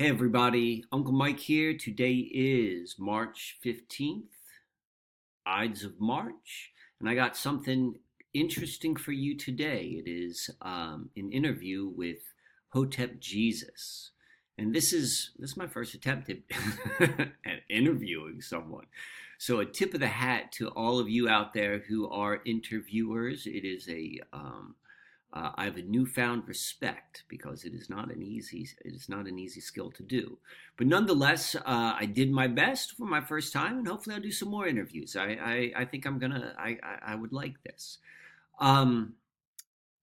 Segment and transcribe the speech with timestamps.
[0.00, 1.76] Hey everybody, Uncle Mike here.
[1.76, 4.30] Today is March 15th,
[5.44, 6.70] Ides of March,
[7.00, 7.98] and I got something
[8.32, 10.00] interesting for you today.
[10.00, 12.18] It is um, an interview with
[12.68, 14.12] Hotep Jesus.
[14.56, 16.38] And this is this is my first attempt at,
[17.44, 18.86] at interviewing someone.
[19.38, 23.48] So a tip of the hat to all of you out there who are interviewers.
[23.48, 24.76] It is a um,
[25.32, 29.26] uh, I have a newfound respect because it is not an easy it is not
[29.26, 30.38] an easy skill to do.
[30.76, 34.32] But nonetheless, uh, I did my best for my first time, and hopefully I'll do
[34.32, 35.16] some more interviews.
[35.16, 37.98] I I, I think I'm gonna I, I, I would like this.
[38.58, 39.14] Um,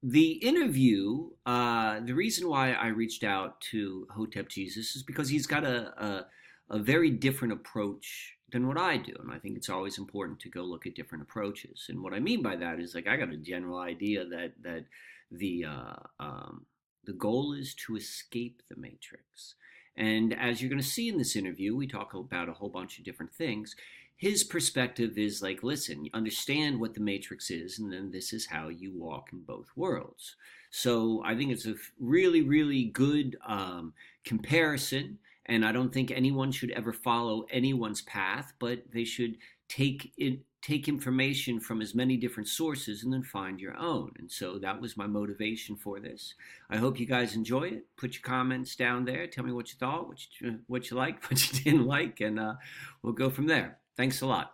[0.04, 5.48] the interview, uh, the reason why I reached out to Hotep Jesus is because he's
[5.48, 6.26] got a, a,
[6.70, 9.14] a very different approach than what I do.
[9.20, 11.88] And I think it's always important to go look at different approaches.
[11.90, 14.86] And what I mean by that is like I got a general idea that that
[15.32, 16.66] the uh, um,
[17.06, 19.56] the goal is to escape the matrix.
[19.98, 22.98] And as you're going to see in this interview, we talk about a whole bunch
[22.98, 23.76] of different things.
[24.18, 28.70] His perspective is like, listen, understand what the matrix is, and then this is how
[28.70, 30.36] you walk in both worlds.
[30.72, 33.94] So I think it's a really, really good um,
[34.26, 35.20] comparison.
[35.46, 39.38] And I don't think anyone should ever follow anyone's path, but they should
[39.70, 44.12] take it take information from as many different sources and then find your own.
[44.18, 46.34] And so that was my motivation for this.
[46.72, 47.86] I hope you guys enjoy it.
[47.98, 49.28] Put your comments down there.
[49.28, 52.40] Tell me what you thought, what you what you liked, what you didn't like, and
[52.40, 52.56] uh,
[53.04, 53.78] we'll go from there.
[53.96, 54.54] Thanks a lot.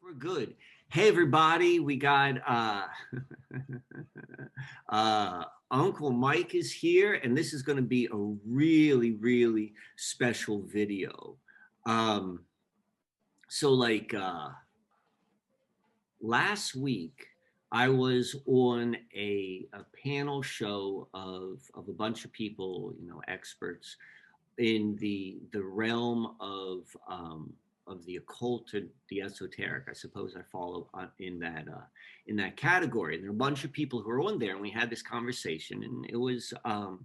[0.00, 0.54] We're good.
[0.88, 2.84] Hey everybody, we got uh,
[4.90, 10.62] uh, Uncle Mike is here, and this is going to be a really, really special
[10.62, 11.34] video.
[11.84, 12.44] Um,
[13.48, 14.50] so like uh,
[16.24, 17.26] last week,
[17.70, 23.20] I was on a, a panel show of, of a bunch of people, you know,
[23.28, 23.96] experts
[24.58, 27.52] in the the realm of um,
[27.86, 29.84] of the occult and the esoteric.
[29.90, 31.86] I suppose I follow in that uh,
[32.26, 33.16] in that category.
[33.16, 35.02] And there are a bunch of people who are on there, and we had this
[35.02, 37.04] conversation, and it was um,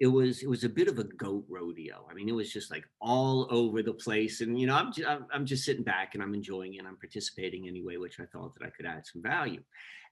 [0.00, 2.06] it was it was a bit of a goat rodeo.
[2.10, 5.08] I mean, it was just like all over the place, and you know, I'm just,
[5.32, 6.78] I'm just sitting back and I'm enjoying it.
[6.78, 9.62] And I'm participating anyway, which I thought that I could add some value.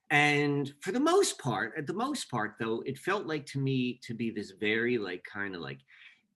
[0.09, 3.99] And for the most part, at the most part, though, it felt like to me
[4.03, 5.79] to be this very like kind of like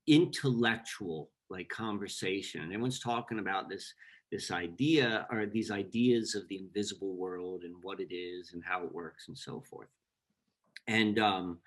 [0.08, 2.62] intellectual like conversation.
[2.62, 3.94] And everyone's talking about this
[4.32, 8.82] this idea or these ideas of the invisible world and what it is and how
[8.86, 9.90] it works and so forth.
[10.88, 11.60] And um,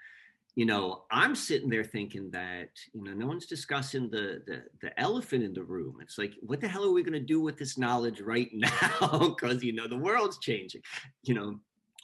[0.57, 5.01] you know, I'm sitting there thinking that, you know, no one's discussing the the, the
[5.01, 5.97] elephant in the room.
[6.01, 9.35] It's like, what the hell are we going to do with this knowledge right now?
[9.37, 10.83] Because you know, the world's changing.
[11.25, 11.61] You know,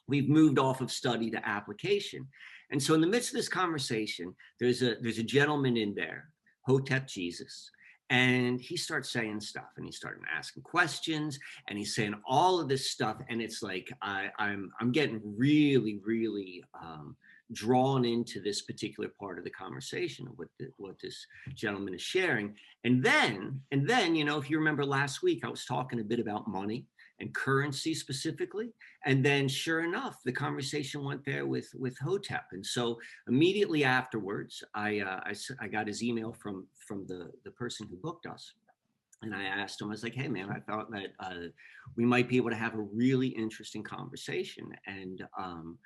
[0.09, 2.27] we've moved off of study to application.
[2.73, 6.29] And so in the midst of this conversation, there's a there's a gentleman in there,
[6.63, 7.71] Hotep Jesus.
[8.13, 11.39] And he starts saying stuff and he's starting asking questions
[11.69, 13.19] and he's saying all of this stuff.
[13.29, 17.17] And it's like I, I'm I'm getting really, really um,
[17.53, 22.55] drawn into this particular part of the conversation of what what this gentleman is sharing.
[22.85, 26.05] And then and then you know if you remember last week i was talking a
[26.05, 26.87] bit about money
[27.19, 28.73] and currency specifically
[29.05, 32.47] and then sure enough the conversation went there with with hotep.
[32.53, 37.51] And so immediately afterwards i uh, I, I got his email from from the the
[37.51, 38.53] person who booked us.
[39.23, 41.49] And I asked him, I was like, hey, man, I thought that uh,
[41.95, 44.71] we might be able to have a really interesting conversation.
[44.87, 45.79] And um,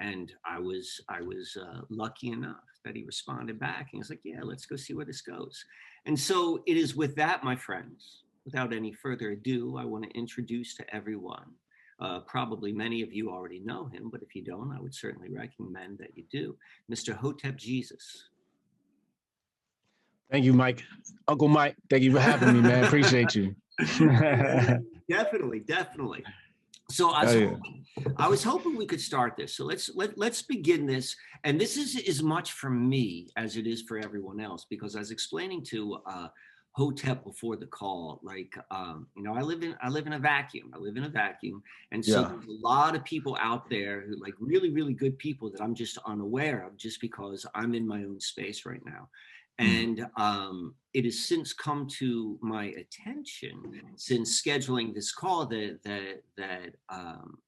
[0.00, 3.80] and I was I was uh, lucky enough that he responded back.
[3.80, 5.64] And he was like, "Yeah, let's go see where this goes."
[6.06, 8.22] And so it is with that, my friends.
[8.44, 11.52] Without any further ado, I want to introduce to everyone.
[12.00, 15.28] Uh, probably many of you already know him, but if you don't, I would certainly
[15.30, 16.56] recommend that you do.
[16.90, 17.12] Mr.
[17.14, 18.28] Hotep Jesus.
[20.30, 20.84] Thank you, Mike.
[21.26, 22.84] Uncle Mike, thank you for having me, man.
[22.84, 23.54] Appreciate you.
[25.08, 26.24] definitely, definitely.
[26.90, 27.48] So I was, oh, yeah.
[27.48, 27.84] hoping,
[28.16, 29.54] I was hoping we could start this.
[29.54, 31.14] So let's let let's begin this.
[31.44, 35.00] And this is as much for me as it is for everyone else because I
[35.00, 36.28] was explaining to uh,
[36.78, 40.18] Hotep before the call, like um, you know, I live in I live in a
[40.18, 40.70] vacuum.
[40.72, 42.28] I live in a vacuum, and so yeah.
[42.28, 45.74] there's a lot of people out there who like really really good people that I'm
[45.74, 49.08] just unaware of just because I'm in my own space right now.
[49.60, 49.82] Mm.
[49.82, 53.62] And um, it has since come to my attention
[53.96, 57.38] since scheduling this call that that that um,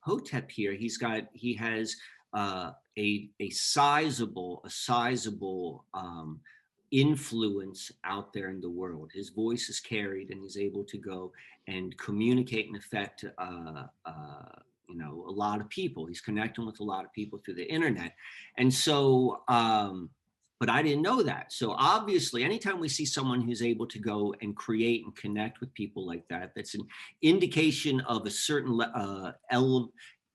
[0.00, 1.96] Hotep here, he's got he has
[2.32, 6.40] uh, a a sizable a sizable um,
[6.92, 9.10] influence out there in the world.
[9.12, 11.32] His voice is carried, and he's able to go
[11.66, 13.24] and communicate and affect.
[13.38, 16.06] Uh, uh, you know, a lot of people.
[16.06, 18.14] He's connecting with a lot of people through the internet,
[18.56, 20.10] and so um,
[20.58, 21.52] but I didn't know that.
[21.52, 25.72] So obviously, anytime we see someone who's able to go and create and connect with
[25.74, 26.86] people like that, that's an
[27.22, 29.32] indication of a certain uh,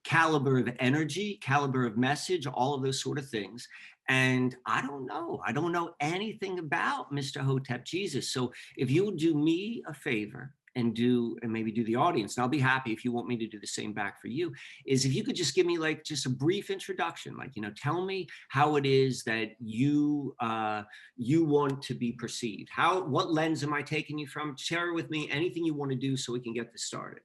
[0.03, 3.68] caliber of energy, caliber of message, all of those sort of things.
[4.09, 5.41] And I don't know.
[5.45, 7.39] I don't know anything about Mr.
[7.39, 8.33] Hotep Jesus.
[8.33, 12.35] So if you'll do me a favor and do and maybe do the audience.
[12.35, 14.53] And i'll be happy if you want me to do the same back for you
[14.85, 17.71] is if you could just give me like just a brief introduction like you know
[17.75, 20.83] tell me how it is that you uh
[21.18, 22.69] you want to be perceived.
[22.71, 24.56] How what lens am i taking you from?
[24.57, 27.24] Share with me anything you want to do so we can get this started.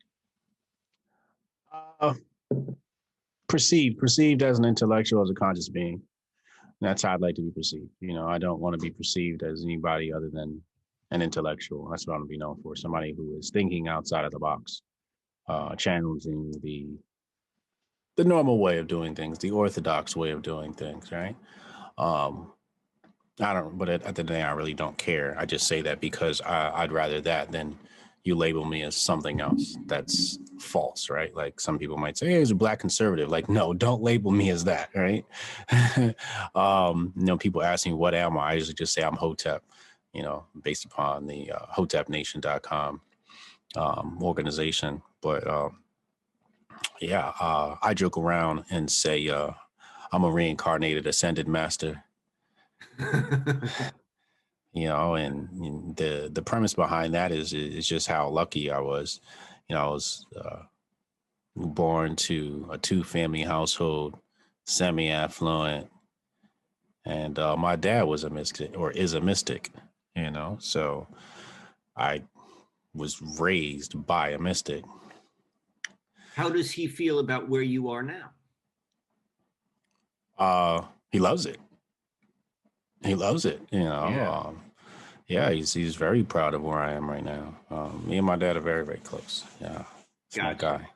[2.00, 2.14] Uh,
[3.48, 6.02] perceived perceived as an intellectual as a conscious being.
[6.80, 7.90] That's how i'd like to be perceived.
[8.00, 10.62] You know i don't want to be perceived as anybody other than
[11.10, 11.88] an intellectual.
[11.90, 12.76] That's what I want to be known for.
[12.76, 14.82] Somebody who is thinking outside of the box,
[15.48, 16.88] uh, challenging the
[18.16, 21.36] the normal way of doing things, the orthodox way of doing things, right?
[21.98, 22.52] Um,
[23.40, 25.36] I don't, but at, at the day, I really don't care.
[25.38, 27.78] I just say that because I, I'd rather that than
[28.24, 31.34] you label me as something else that's false, right?
[31.36, 33.28] Like some people might say, hey, he's a black conservative.
[33.28, 35.24] Like, no, don't label me as that, right?
[36.54, 38.50] um, you know, people ask me, what am I?
[38.50, 39.62] I usually just say I'm Hotep
[40.16, 43.02] you know, based upon the uh, hotepnation.com
[43.76, 45.02] um, organization.
[45.20, 45.68] But uh,
[47.02, 49.50] yeah, uh, I joke around and say uh,
[50.12, 52.02] I'm a reincarnated ascended master.
[54.72, 58.80] you know, and, and, the the premise behind that is is just how lucky I
[58.80, 59.20] was.
[59.68, 60.62] You know, I was uh,
[61.54, 64.16] born to a two family household,
[64.64, 65.90] semi affluent,
[67.04, 69.72] and uh, my dad was a mystic or is a mystic
[70.16, 70.56] you know?
[70.60, 71.06] So
[71.96, 72.22] i
[72.94, 74.82] was raised by a mystic.
[76.34, 78.30] How does he feel about where you are now?
[80.38, 81.58] Uh he loves it.
[83.04, 84.08] He loves it you know?
[84.08, 84.60] Yeah, um,
[85.28, 87.54] yeah he's he's very proud of where i am right now.
[87.70, 89.44] Um, me and my dad are very very close.
[89.60, 89.84] Yeah
[90.26, 90.48] it's gotcha.
[90.48, 90.88] my guy.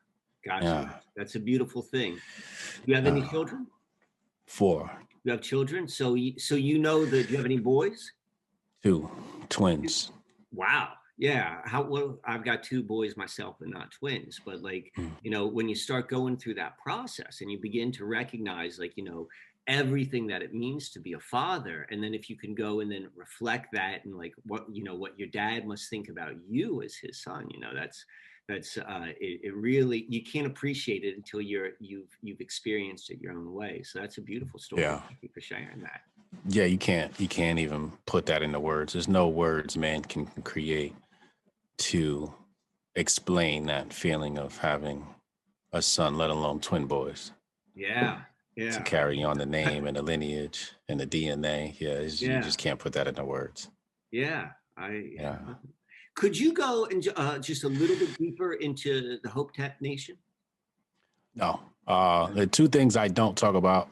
[0.44, 0.66] Gotcha.
[0.66, 0.88] Yeah.
[1.16, 2.14] that's a beautiful thing.
[2.14, 3.66] Do you have any uh, children?
[4.46, 4.90] four.
[5.22, 5.86] You have children?
[5.86, 8.12] So you so you know that you have any boys
[8.82, 9.10] Two
[9.48, 10.10] twins.
[10.52, 10.90] Wow.
[11.18, 11.58] Yeah.
[11.64, 15.10] How well I've got two boys myself and not twins, but like, mm.
[15.22, 18.96] you know, when you start going through that process and you begin to recognize like,
[18.96, 19.28] you know,
[19.66, 22.90] everything that it means to be a father and then if you can go and
[22.90, 26.82] then reflect that and like what you know what your dad must think about you
[26.82, 28.04] as his son you know that's
[28.48, 33.20] that's uh it, it really you can't appreciate it until you're you've you've experienced it
[33.20, 36.00] your own way so that's a beautiful story yeah thank you for sharing that
[36.48, 38.92] yeah, you can't you can't even put that into words.
[38.92, 40.94] There's no words man can create
[41.78, 42.32] to
[42.94, 45.06] explain that feeling of having
[45.72, 47.32] a son, let alone twin boys.
[47.74, 48.20] Yeah.
[48.56, 48.72] Yeah.
[48.72, 51.78] To carry on the name and the lineage and the DNA.
[51.80, 52.36] Yeah, yeah.
[52.36, 53.68] you just can't put that into words.
[54.10, 54.48] Yeah.
[54.76, 55.38] I yeah.
[56.14, 60.16] Could you go and uh, just a little bit deeper into the Hotep Nation?
[61.34, 61.60] No.
[61.86, 63.88] Uh, the two things I don't talk about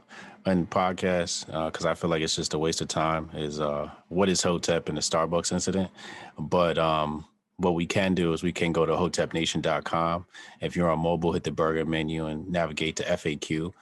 [0.46, 3.30] in podcasts because uh, I feel like it's just a waste of time.
[3.34, 5.90] Is uh, what is Hotep and the Starbucks incident?
[6.38, 7.24] But um,
[7.56, 10.26] what we can do is we can go to hotepnation.com.
[10.60, 13.72] If you're on mobile, hit the burger menu and navigate to FAQ.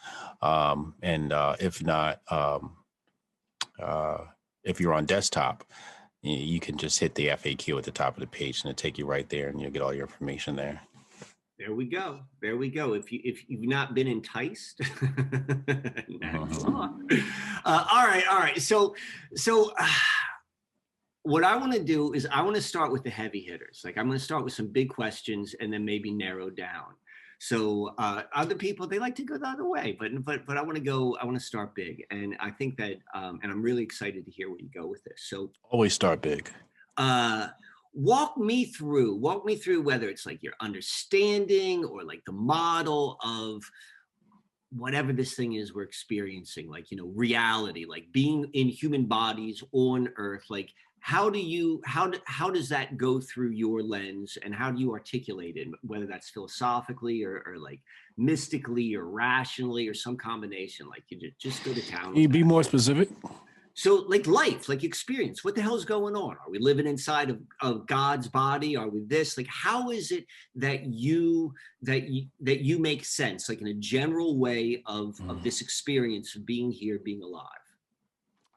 [0.42, 2.76] Um, and uh, if not, um,
[3.80, 4.18] uh,
[4.64, 5.64] if you're on desktop,
[6.22, 8.98] you can just hit the FAQ at the top of the page and it'll take
[8.98, 10.80] you right there and you'll get all your information there.
[11.58, 12.20] There we go.
[12.42, 12.92] There we go.
[12.92, 16.88] If you if you've not been enticed, uh-huh.
[17.64, 18.60] uh, all right, all right.
[18.60, 18.94] So
[19.34, 19.88] so uh,
[21.22, 23.80] what I want to do is I want to start with the heavy hitters.
[23.84, 26.94] Like I'm going to start with some big questions and then maybe narrow down.
[27.38, 30.62] So uh, other people they like to go the other way, but but but I
[30.62, 31.16] want to go.
[31.20, 34.30] I want to start big, and I think that um, and I'm really excited to
[34.30, 35.22] hear where you go with this.
[35.28, 36.50] So always start big.
[36.98, 37.48] Uh,
[37.96, 43.18] walk me through walk me through whether it's like your understanding or like the model
[43.24, 43.62] of
[44.70, 49.64] whatever this thing is we're experiencing like you know reality like being in human bodies
[49.72, 54.36] on earth like how do you how do, how does that go through your lens
[54.44, 57.80] and how do you articulate it whether that's philosophically or, or like
[58.18, 62.28] mystically or rationally or some combination like you just, just go to town Can you
[62.28, 63.08] be more specific
[63.76, 66.30] so like life like experience what the hell's going on?
[66.30, 68.74] Are we living inside of, of god's body?
[68.74, 69.36] Are we this?
[69.36, 71.52] Like how is it that you
[71.82, 75.30] that you that you make sense like in a general way of mm.
[75.30, 77.44] of this experience of being here being alive?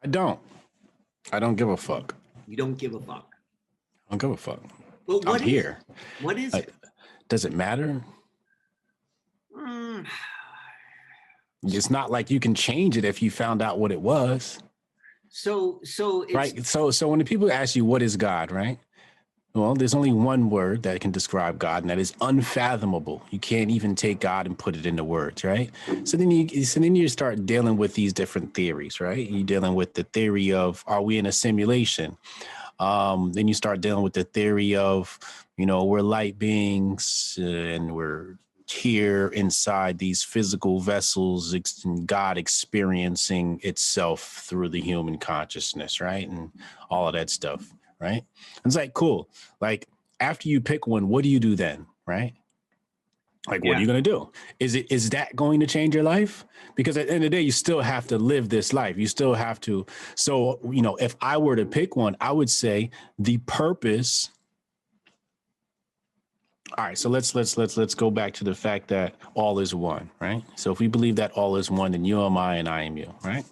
[0.02, 0.40] I don't.
[1.34, 2.16] I don't give a fuck.
[2.48, 3.28] You don't give a fuck.
[4.08, 4.62] I don't give a fuck.
[5.06, 5.80] Well, what i'm is, here.
[6.22, 6.74] what is it
[7.28, 8.02] does it matter?
[9.54, 10.06] Mm.
[11.64, 14.60] it's not like you can change it if you found out what it was
[15.30, 16.66] So so right.
[16.66, 18.80] So so when the people ask you what is God, right?
[19.56, 23.24] Well, there's only one word that can describe God, and that is unfathomable.
[23.32, 25.72] You can't even take God and put it into words, right?
[26.04, 29.30] So then you so then you start dealing with these different theories, right?
[29.30, 32.16] You're dealing with the theory of are we in a simulation?
[32.80, 35.20] Um, then you start dealing with the theory of,
[35.58, 38.38] you know, we're light beings uh, and we're
[38.72, 41.56] here inside these physical vessels,
[42.06, 46.28] God experiencing itself through the human consciousness, right?
[46.28, 46.52] And
[46.90, 48.24] all of that stuff right?
[48.66, 49.30] It's like cool.
[49.62, 49.88] Like
[50.20, 52.34] after you pick one, what do you do then, right?
[53.48, 54.32] Like, what are you going to do?
[54.60, 56.46] Is it is that going to change your life?
[56.76, 58.98] Because at the end of the day, you still have to live this life.
[58.98, 59.86] You still have to.
[60.16, 64.30] So, you know, if I were to pick one, I would say the purpose.
[66.78, 69.74] All right, so let's let's let's let's go back to the fact that all is
[69.74, 70.44] one, right?
[70.56, 72.96] So if we believe that all is one, then you am I and I am
[72.96, 73.44] you, right?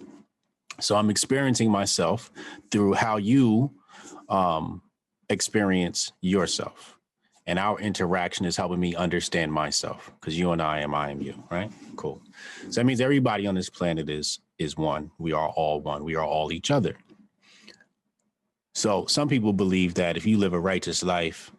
[0.80, 2.32] So I'm experiencing myself
[2.70, 3.72] through how you
[4.30, 4.82] um,
[5.30, 6.98] experience yourself.
[7.48, 11.22] And our interaction is helping me understand myself because you and I am I am
[11.22, 11.72] you, right?
[11.96, 12.22] Cool.
[12.70, 15.12] So that means everybody on this planet is is one.
[15.18, 16.04] We are all one.
[16.04, 16.98] We are all each other.
[18.76, 21.52] So some people believe that if you live a righteous life,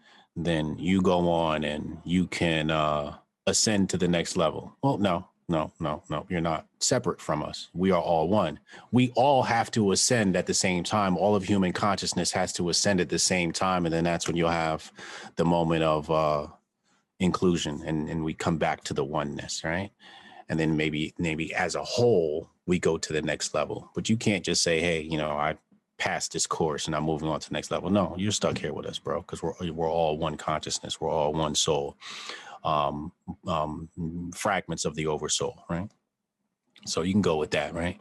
[0.44, 3.16] then you go on and you can uh,
[3.46, 4.76] ascend to the next level.
[4.82, 6.26] Well, no, no, no, no.
[6.28, 7.68] You're not separate from us.
[7.72, 8.60] We are all one.
[8.92, 11.16] We all have to ascend at the same time.
[11.16, 13.86] All of human consciousness has to ascend at the same time.
[13.86, 14.92] And then that's when you'll have
[15.36, 16.46] the moment of uh,
[17.18, 19.90] inclusion and, and we come back to the oneness, right?
[20.48, 23.90] And then maybe, maybe as a whole, we go to the next level.
[23.94, 25.56] But you can't just say, hey, you know, I
[25.98, 27.90] passed this course and I'm moving on to the next level.
[27.90, 31.00] No, you're stuck here with us, bro, because we're, we're all one consciousness.
[31.00, 31.96] We're all one soul
[32.64, 33.12] um,
[33.46, 33.88] um,
[34.34, 35.88] fragments of the oversoul, right?
[36.86, 37.98] So you can go with that, right?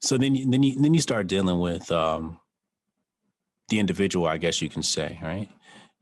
[0.00, 2.38] So then, you, then you then you start dealing with um,
[3.68, 5.48] the individual, I guess you can say, right?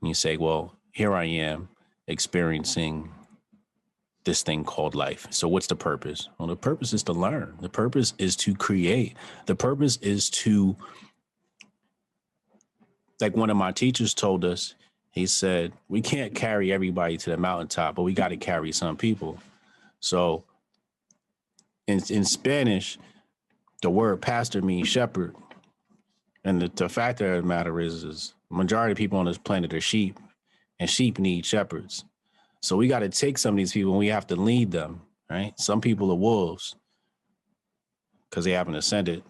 [0.01, 1.69] And you say, well, here I am
[2.07, 3.11] experiencing
[4.25, 5.27] this thing called life.
[5.31, 6.29] So what's the purpose?
[6.39, 7.57] Well, the purpose is to learn.
[7.61, 9.17] The purpose is to create.
[9.47, 10.77] The purpose is to
[13.21, 14.75] like one of my teachers told us,
[15.11, 18.97] he said, We can't carry everybody to the mountaintop, but we got to carry some
[18.97, 19.39] people.
[20.01, 20.45] So
[21.87, 22.99] in, in Spanish,
[23.83, 25.35] the word pastor means shepherd.
[26.45, 29.75] And the, the fact of the matter is, is majority of people on this planet
[29.75, 30.19] are sheep,
[30.79, 32.05] and sheep need shepherds.
[32.61, 35.03] So we got to take some of these people and we have to lead them,
[35.31, 35.53] right?
[35.59, 36.77] Some people are wolves
[38.29, 39.23] because they haven't ascended.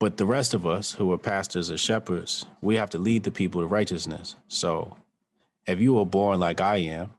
[0.00, 3.30] But the rest of us who are pastors or shepherds, we have to lead the
[3.30, 4.36] people to righteousness.
[4.48, 4.96] So
[5.66, 7.10] if you were born like I am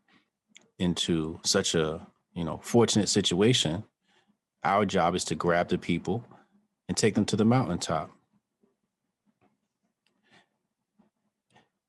[0.77, 3.83] into such a, you know, fortunate situation,
[4.63, 6.25] our job is to grab the people
[6.87, 8.11] and take them to the mountaintop.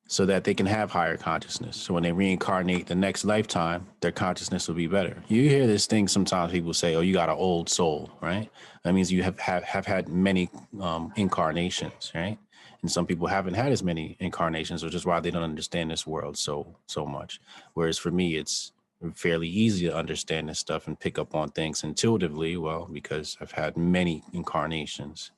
[0.09, 1.77] So that they can have higher consciousness.
[1.77, 5.23] So when they reincarnate the next lifetime, their consciousness will be better.
[5.29, 8.49] You hear this thing sometimes people say, "Oh, you got an old soul," right?
[8.85, 10.49] That means you have have, have had many
[10.81, 12.39] um, incarnations, right?
[12.83, 16.07] And some people haven't had as many incarnations, which is why they don't understand this
[16.07, 17.41] world so so much.
[17.75, 18.73] Whereas for me, it's
[19.15, 22.57] fairly easy to understand this stuff and pick up on things intuitively.
[22.57, 25.33] Well, because I've had many incarnations,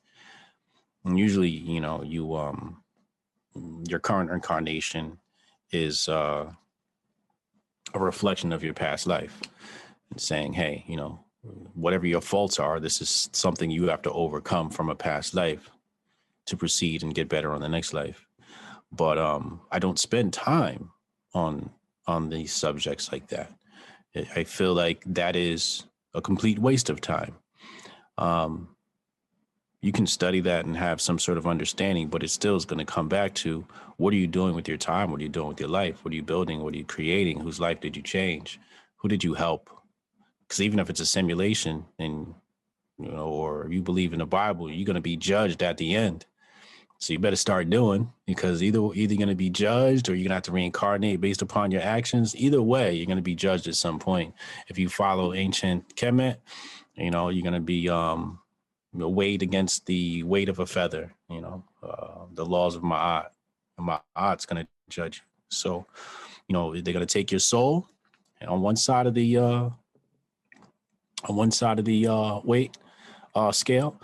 [1.05, 2.83] and usually, you know, you um
[3.55, 5.19] your current incarnation
[5.71, 6.51] is uh,
[7.93, 9.39] a reflection of your past life
[10.11, 11.19] and saying, hey, you know,
[11.73, 15.69] whatever your faults are, this is something you have to overcome from a past life
[16.45, 18.25] to proceed and get better on the next life.
[18.91, 20.91] But um, I don't spend time
[21.33, 21.69] on
[22.07, 23.51] on these subjects like that.
[24.35, 25.83] I feel like that is
[26.15, 27.35] a complete waste of time.
[28.17, 28.69] Um,
[29.81, 32.85] you can study that and have some sort of understanding, but it still is going
[32.85, 33.65] to come back to
[33.97, 35.09] what are you doing with your time?
[35.09, 36.03] What are you doing with your life?
[36.03, 36.61] What are you building?
[36.61, 37.39] What are you creating?
[37.39, 38.59] Whose life did you change?
[38.97, 39.69] Who did you help?
[40.43, 42.33] Because even if it's a simulation and
[42.97, 45.95] you know, or you believe in the Bible, you're going to be judged at the
[45.95, 46.25] end.
[46.97, 50.29] So you better start doing because either either going to be judged or you're going
[50.29, 52.35] to have to reincarnate based upon your actions.
[52.35, 54.33] Either way, you're going to be judged at some point.
[54.67, 56.37] If you follow ancient Kemet,
[56.95, 58.39] you know, you're going to be um
[58.93, 63.25] weighed against the weight of a feather, you know, uh, the laws of my
[63.77, 65.23] my art's going to judge.
[65.49, 65.85] So,
[66.47, 67.87] you know, they're to take your soul
[68.41, 69.69] and on one side of the uh,
[71.27, 72.77] on one side of the uh, weight
[73.35, 73.99] uh, scale,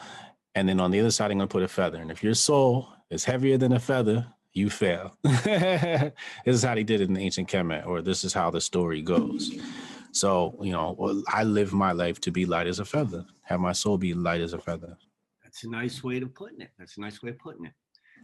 [0.53, 2.01] and then on the other side, I'm to put a feather.
[2.01, 5.15] And if your soul is heavier than a feather, you fail.
[5.23, 6.11] this
[6.45, 9.01] is how they did it in the ancient Kemet, or this is how the story
[9.01, 9.51] goes.
[10.15, 13.73] So, you know, I live my life to be light as a feather, have my
[13.73, 14.97] soul be light as a feather.
[15.43, 16.71] That's a nice way of putting it.
[16.79, 17.73] That's a nice way of putting it.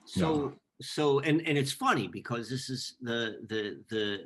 [0.05, 4.19] So, so, and, and it's funny because this is the, the, the,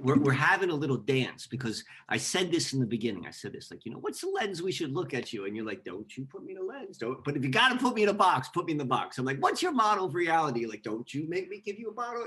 [0.00, 3.26] we're, we're having a little dance because I said this in the beginning.
[3.26, 5.46] I said this, like, you know, what's the lens we should look at you?
[5.46, 6.98] And you're like, don't you put me in a lens.
[6.98, 8.84] Don't, but if you got to put me in a box, put me in the
[8.84, 9.18] box.
[9.18, 10.66] I'm like, what's your model of reality?
[10.66, 12.26] Like, don't you make me give you a bottle?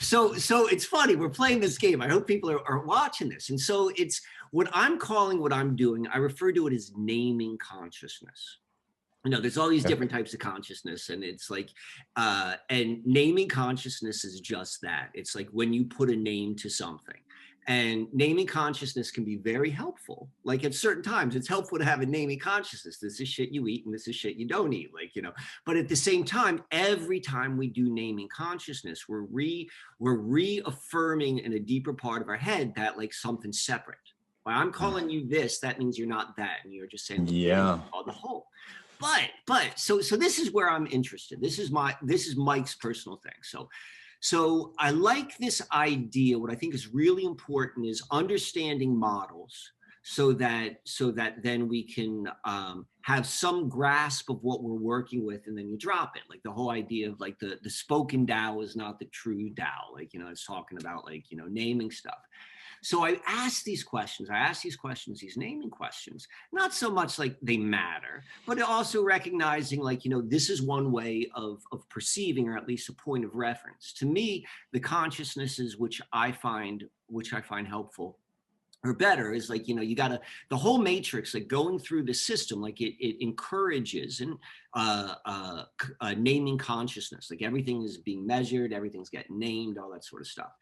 [0.00, 1.16] So, so it's funny.
[1.16, 2.00] We're playing this game.
[2.02, 3.50] I hope people are, are watching this.
[3.50, 6.06] And so it's what I'm calling what I'm doing.
[6.08, 8.58] I refer to it as naming consciousness
[9.24, 11.68] you know there's all these different types of consciousness and it's like
[12.16, 15.10] uh and naming consciousness is just that.
[15.14, 17.16] It's like when you put a name to something.
[17.66, 20.28] And naming consciousness can be very helpful.
[20.44, 22.98] Like at certain times it's helpful to have a naming consciousness.
[22.98, 25.32] This is shit you eat and this is shit you don't eat like you know.
[25.66, 31.40] But at the same time every time we do naming consciousness we're re we're reaffirming
[31.40, 33.98] in a deeper part of our head that like something separate.
[34.44, 37.78] When i'm calling you this that means you're not that and you're just saying yeah.
[38.06, 38.46] the whole
[39.00, 41.40] but but so so this is where i'm interested.
[41.40, 43.32] This is my this is mike's personal thing.
[43.42, 43.68] So
[44.20, 46.38] so i like this idea.
[46.38, 51.82] What i think is really important is understanding models so that so that then we
[51.82, 56.22] can um, have some grasp of what we're working with and then you drop it.
[56.28, 59.92] Like the whole idea of like the the spoken dao is not the true dao
[59.92, 62.18] like you know it's talking about like you know naming stuff
[62.82, 64.30] so I ask these questions.
[64.30, 69.02] I ask these questions, these naming questions, not so much like they matter, but also
[69.02, 72.92] recognizing like, you know, this is one way of, of perceiving or at least a
[72.92, 73.92] point of reference.
[73.94, 78.18] To me, the consciousnesses which I find, which I find helpful
[78.84, 82.02] or better is like you know you got to the whole matrix like going through
[82.02, 84.36] the system like it, it encourages and
[84.74, 85.64] uh, uh,
[86.00, 90.28] uh, naming consciousness like everything is being measured everything's getting named all that sort of
[90.28, 90.52] stuff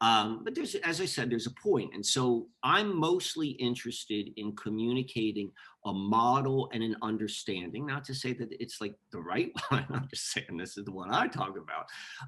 [0.00, 1.92] um, but there's, as I said, there's a point.
[1.92, 5.50] And so I'm mostly interested in communicating
[5.86, 10.08] a model and an understanding, not to say that it's like the right one, I'm
[10.08, 11.86] just saying this is the one I talk about,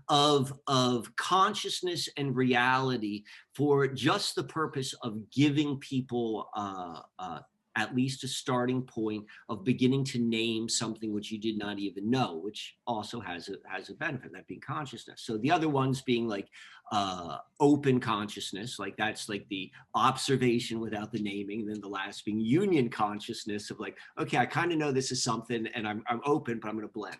[0.08, 3.22] of, of consciousness and reality
[3.54, 7.40] for just the purpose of giving people uh, uh,
[7.80, 12.10] at least a starting point of beginning to name something which you did not even
[12.10, 15.22] know, which also has a has a benefit, that being consciousness.
[15.22, 16.48] So the other ones being like
[16.92, 21.64] uh, open consciousness, like that's like the observation without the naming.
[21.64, 25.22] Then the last being union consciousness of like, okay, I kind of know this is
[25.22, 27.16] something and I'm, I'm open, but I'm going to blend.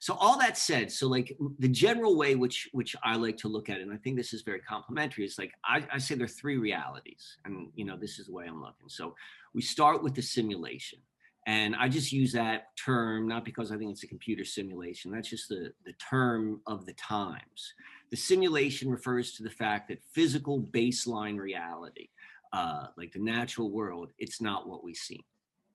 [0.00, 3.68] So all that said, so like the general way which which I like to look
[3.68, 6.26] at it, and I think this is very complimentary, is like I, I say there
[6.26, 8.88] are three realities, and you know this is the way I'm looking.
[8.88, 9.14] So
[9.54, 11.00] we start with the simulation,
[11.48, 15.10] and I just use that term not because I think it's a computer simulation.
[15.10, 17.74] That's just the the term of the times.
[18.10, 22.08] The simulation refers to the fact that physical baseline reality,
[22.52, 25.24] uh, like the natural world, it's not what we see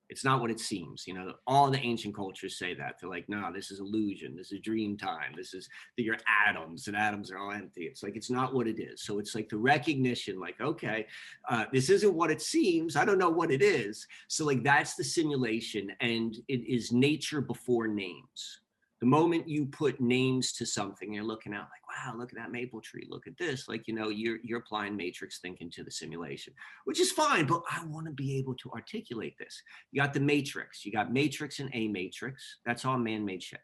[0.08, 1.06] it's not what it seems.
[1.06, 2.96] You know, all the ancient cultures say that.
[3.00, 4.36] They're like, no, this is illusion.
[4.36, 5.32] This is dream time.
[5.36, 7.84] This is that you're atoms and atoms are all empty.
[7.84, 9.02] It's like, it's not what it is.
[9.02, 11.06] So it's like the recognition, like, okay,
[11.48, 12.96] uh, this isn't what it seems.
[12.96, 14.06] I don't know what it is.
[14.28, 18.60] So like, that's the simulation and it is nature before names
[19.04, 22.50] the moment you put names to something, you're looking out like, wow, look at that
[22.50, 23.06] maple tree.
[23.10, 23.68] Look at this.
[23.68, 26.54] Like, you know, you're you're applying matrix thinking to the simulation,
[26.86, 29.60] which is fine, but I want to be able to articulate this.
[29.92, 32.60] You got the matrix, you got matrix and a matrix.
[32.64, 33.60] That's all man-made shit.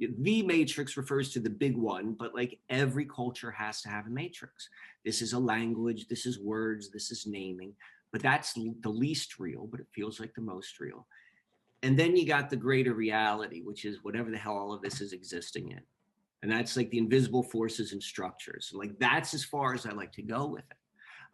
[0.00, 4.10] The matrix refers to the big one, but like every culture has to have a
[4.10, 4.68] matrix.
[5.04, 7.74] This is a language, this is words, this is naming,
[8.10, 11.06] but that's the least real, but it feels like the most real.
[11.82, 15.00] And then you got the greater reality, which is whatever the hell all of this
[15.00, 15.80] is existing in.
[16.42, 18.70] And that's like the invisible forces and structures.
[18.74, 20.76] Like that's as far as I like to go with it.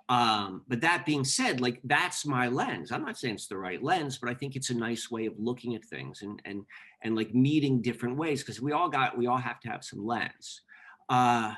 [0.09, 2.93] Um, but that being said, like that's my lens.
[2.93, 5.35] I'm not saying it's the right lens, but I think it's a nice way of
[5.37, 6.65] looking at things and and
[7.03, 10.07] and like meeting different ways because we all got we all have to have some
[10.07, 10.63] lens.
[11.09, 11.55] Uh,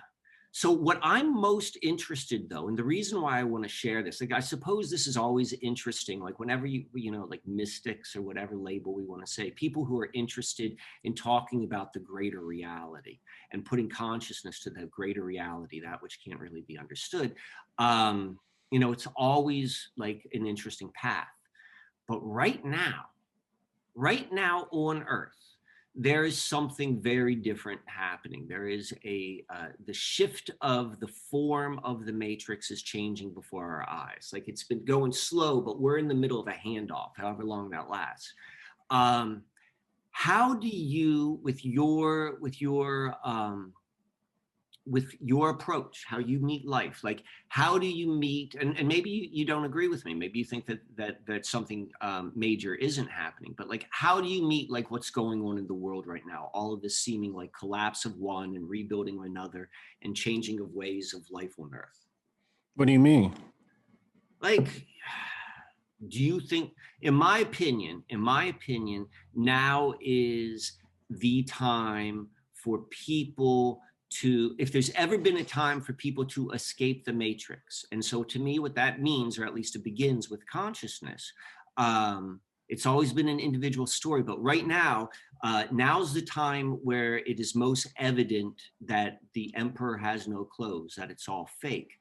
[0.50, 4.20] so what I'm most interested though, and the reason why I want to share this,
[4.20, 8.22] like I suppose this is always interesting, like whenever you, you know, like mystics or
[8.22, 12.40] whatever label we want to say, people who are interested in talking about the greater
[12.40, 13.18] reality
[13.52, 17.34] and putting consciousness to the greater reality, that which can't really be understood.
[17.78, 18.38] Um,
[18.70, 21.28] you know, it's always like an interesting path.
[22.06, 23.06] But right now,
[23.94, 25.36] right now on earth,
[26.00, 28.46] there is something very different happening.
[28.48, 33.66] There is a uh, the shift of the form of the matrix is changing before
[33.66, 34.30] our eyes.
[34.32, 37.68] Like it's been going slow, but we're in the middle of a handoff, however long
[37.70, 38.32] that lasts.
[38.90, 39.42] Um,
[40.12, 43.72] how do you, with your with your um,
[44.88, 49.10] with your approach how you meet life like how do you meet and, and maybe
[49.10, 50.14] you, you don't agree with me.
[50.14, 54.28] Maybe you think that that that something um, major isn't happening but like how do
[54.28, 56.50] you meet like what's going on in the world right now?
[56.54, 59.68] All of this seeming like collapse of one and rebuilding another
[60.02, 62.06] and changing of ways of life on earth.
[62.76, 63.34] What do you mean?
[64.40, 64.86] Like
[66.08, 66.72] do you think
[67.02, 70.78] in my opinion in my opinion now is
[71.10, 77.04] the time for people to if there's ever been a time for people to escape
[77.04, 77.84] the matrix.
[77.92, 81.32] And so to me what that means or at least it begins with consciousness
[81.76, 84.22] um, it's always been an individual story.
[84.22, 85.08] But right now
[85.42, 90.94] uh, now's the time where it is most evident that the emperor has no clothes
[90.96, 91.92] that it's all fake.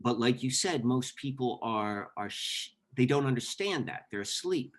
[0.00, 4.06] But like you said most people are are sh- they don't understand that.
[4.10, 4.74] They're asleep.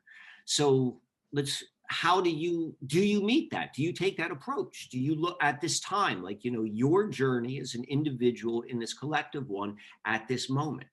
[0.46, 3.74] So let's how do you do you meet that?
[3.74, 4.90] Do you take that approach?
[4.90, 8.80] Do you look at this time like you know your journey as an individual in
[8.80, 10.90] this collective one at this moment?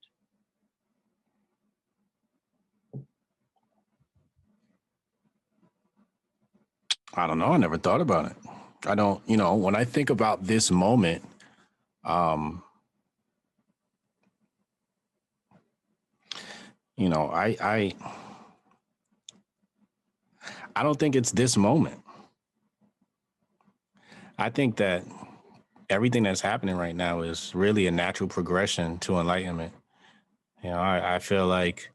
[7.17, 7.53] I don't know.
[7.53, 8.37] I never thought about it.
[8.87, 11.25] I don't you know when i think about this moment
[12.05, 12.63] um
[16.97, 17.93] you know i i
[20.77, 22.01] I don't think it's this moment.
[24.39, 25.05] I think that
[25.89, 29.73] everything that's happening right now is really a natural progression to enlightenment.
[30.63, 31.91] You know, I, I feel like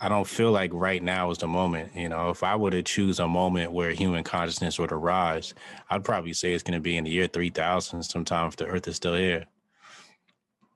[0.00, 1.94] I don't feel like right now is the moment.
[1.94, 5.54] You know, if I were to choose a moment where human consciousness would arise,
[5.90, 8.88] I'd probably say it's going to be in the year 3000 sometime if the earth
[8.88, 9.44] is still here.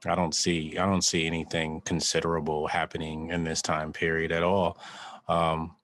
[0.06, 4.78] I don't see I don't see anything considerable happening in this time period at all.
[5.26, 5.74] Um,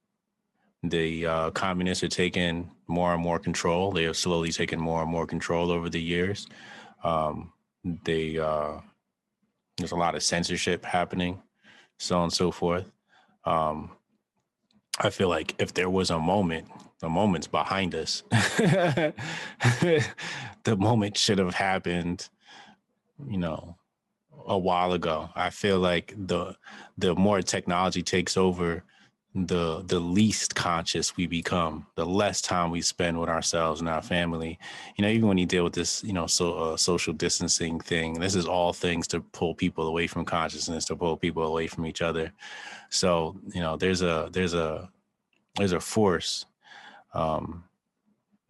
[0.91, 3.93] the uh, communists are taking more and more control.
[3.93, 6.47] They have slowly taken more and more control over the years.
[7.03, 7.53] Um,
[8.05, 8.81] they uh,
[9.77, 11.43] there's a lot of censorship happening,
[11.99, 12.91] so on and so forth.
[13.45, 13.91] Um,
[14.99, 16.69] I feel like if there was a moment,
[17.01, 18.23] the moment's behind us.
[18.31, 19.17] the
[20.79, 22.29] moment should have happened,
[23.29, 23.77] you know,
[24.47, 25.29] a while ago.
[25.35, 26.57] I feel like the
[26.97, 28.85] the more technology takes over,
[29.35, 34.03] the the least conscious we become the less time we spend with ourselves and our
[34.03, 34.59] family.
[34.97, 38.15] You know even when you deal with this you know so uh, social distancing thing
[38.15, 41.85] this is all things to pull people away from consciousness to pull people away from
[41.85, 42.33] each other.
[42.91, 44.89] So you know there's a there's a
[45.57, 46.47] there's a force
[47.13, 47.65] um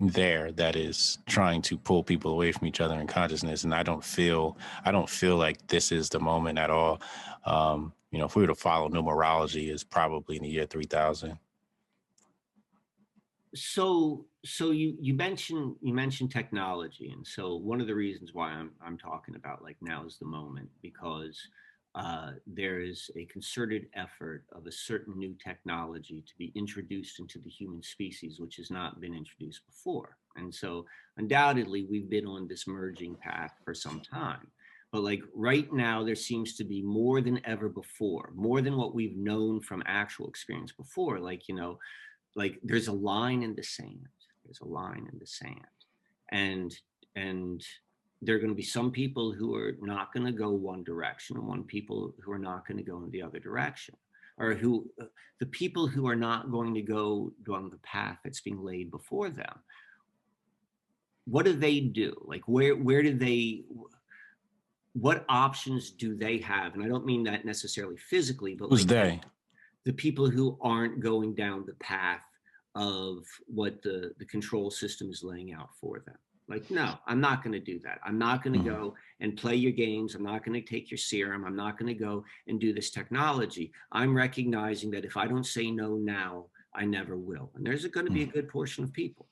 [0.00, 3.82] there that is trying to pull people away from each other in consciousness and i
[3.82, 7.00] don't feel i don't feel like this is the moment at all.
[7.46, 11.36] Um you know, if we were to follow numerology, is probably in the year 3000.
[13.56, 18.50] So, so you you mentioned you mentioned technology, and so one of the reasons why
[18.50, 21.40] I'm I'm talking about like now is the moment because
[21.96, 27.40] uh, there is a concerted effort of a certain new technology to be introduced into
[27.40, 30.18] the human species, which has not been introduced before.
[30.36, 34.46] And so, undoubtedly, we've been on this merging path for some time
[34.94, 38.94] but like right now there seems to be more than ever before more than what
[38.94, 41.78] we've known from actual experience before like you know
[42.36, 44.06] like there's a line in the sand
[44.44, 45.60] there's a line in the sand.
[46.30, 46.76] And
[47.16, 47.64] and
[48.22, 51.36] there are going to be some people who are not going to go one direction
[51.36, 53.94] and one people who are not going to go in the other direction
[54.38, 55.04] or who uh,
[55.40, 59.28] the people who are not going to go down the path that's being laid before
[59.28, 59.54] them.
[61.26, 62.14] What do they do?
[62.24, 63.64] Like where where do they
[64.94, 66.74] what options do they have?
[66.74, 69.20] And I don't mean that necessarily physically, but who's like they?
[69.84, 72.22] The people who aren't going down the path
[72.74, 76.16] of what the the control system is laying out for them.
[76.46, 78.00] Like, no, I'm not going to do that.
[78.04, 78.68] I'm not going to mm-hmm.
[78.68, 80.14] go and play your games.
[80.14, 81.44] I'm not going to take your serum.
[81.44, 83.72] I'm not going to go and do this technology.
[83.92, 87.50] I'm recognizing that if I don't say no now, I never will.
[87.54, 88.32] And there's going to be a mm.
[88.32, 89.26] good portion of people.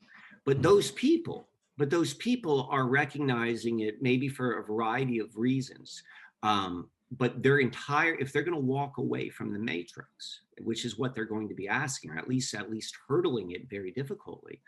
[0.46, 0.62] But mm.
[0.62, 6.02] those people but those people are recognizing it maybe for a variety of reasons
[6.42, 10.98] um, but their entire if they're going to walk away from the matrix which is
[10.98, 14.60] what they're going to be asking or at least at least hurdling it very difficultly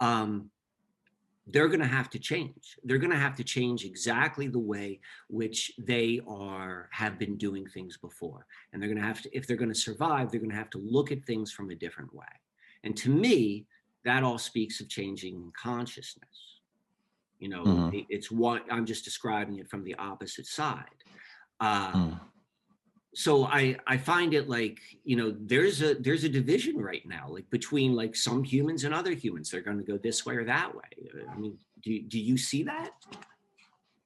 [0.00, 0.50] um,
[1.52, 2.78] they're going to have to change.
[2.84, 7.66] They're going to have to change exactly the way which they are have been doing
[7.66, 8.46] things before.
[8.72, 10.70] And they're going to have to if they're going to survive they're going to have
[10.70, 12.26] to look at things from a different way.
[12.84, 13.66] And to me
[14.04, 16.49] that all speaks of changing consciousness.
[17.40, 17.98] You know, mm-hmm.
[18.08, 20.84] it's one, I'm just describing it from the opposite side.
[21.58, 22.20] Uh, mm.
[23.14, 27.26] So I, I find it like, you know, there's a, there's a division right now,
[27.28, 29.50] like between like some humans and other humans.
[29.50, 31.10] They're going to go this way or that way.
[31.28, 32.90] I mean, do, do you see that?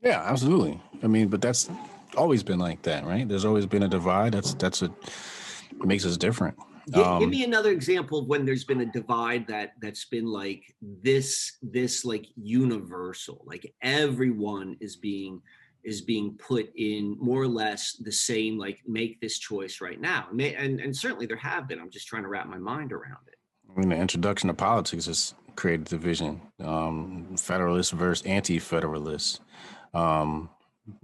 [0.01, 0.81] Yeah, absolutely.
[1.03, 1.69] I mean, but that's
[2.17, 3.29] always been like that, right?
[3.29, 4.33] There's always been a divide.
[4.33, 4.93] That's that's what
[5.85, 6.57] makes us different.
[6.93, 10.27] Gi- Um, give me another example of when there's been a divide that that's been
[10.27, 15.41] like this this like universal like everyone is being
[15.83, 20.27] is being put in more or less the same like make this choice right now
[20.33, 23.27] May- and and certainly there have been i'm just trying to wrap my mind around
[23.29, 23.35] it
[23.75, 26.41] I mean, the introduction of politics has created division.
[26.61, 29.41] Um, federalists versus anti-federalists.
[29.95, 30.49] Um,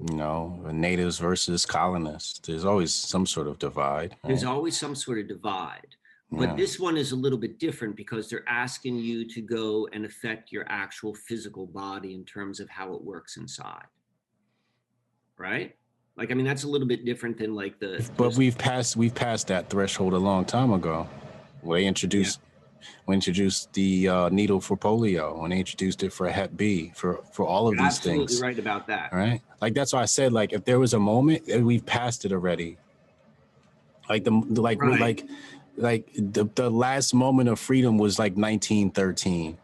[0.08, 2.38] you know, natives versus colonists.
[2.40, 4.16] There's always some sort of divide.
[4.24, 5.96] there's always some sort of divide
[6.32, 6.54] but Yeah.
[6.54, 10.52] this one is a little bit different because they're asking you to go and affect
[10.52, 13.86] your actual physical body in terms of how it works inside
[15.38, 15.74] right
[16.16, 19.14] like i mean that's a little bit different than like the But we've passed we've
[19.14, 21.08] passed that threshold a long time ago.
[21.62, 22.49] When they introduced when
[23.06, 27.46] they introduced the uh, needle for polio, they introduced it for Hep B, for for
[27.46, 28.42] all of You're these absolutely things.
[28.42, 31.48] right about that Right, Like that's why I said like if there was a moment
[31.48, 32.78] and we've passed it already.
[34.08, 35.00] Like the like Right.
[35.00, 35.24] like
[35.76, 39.56] like the, the last moment of freedom was like 1913.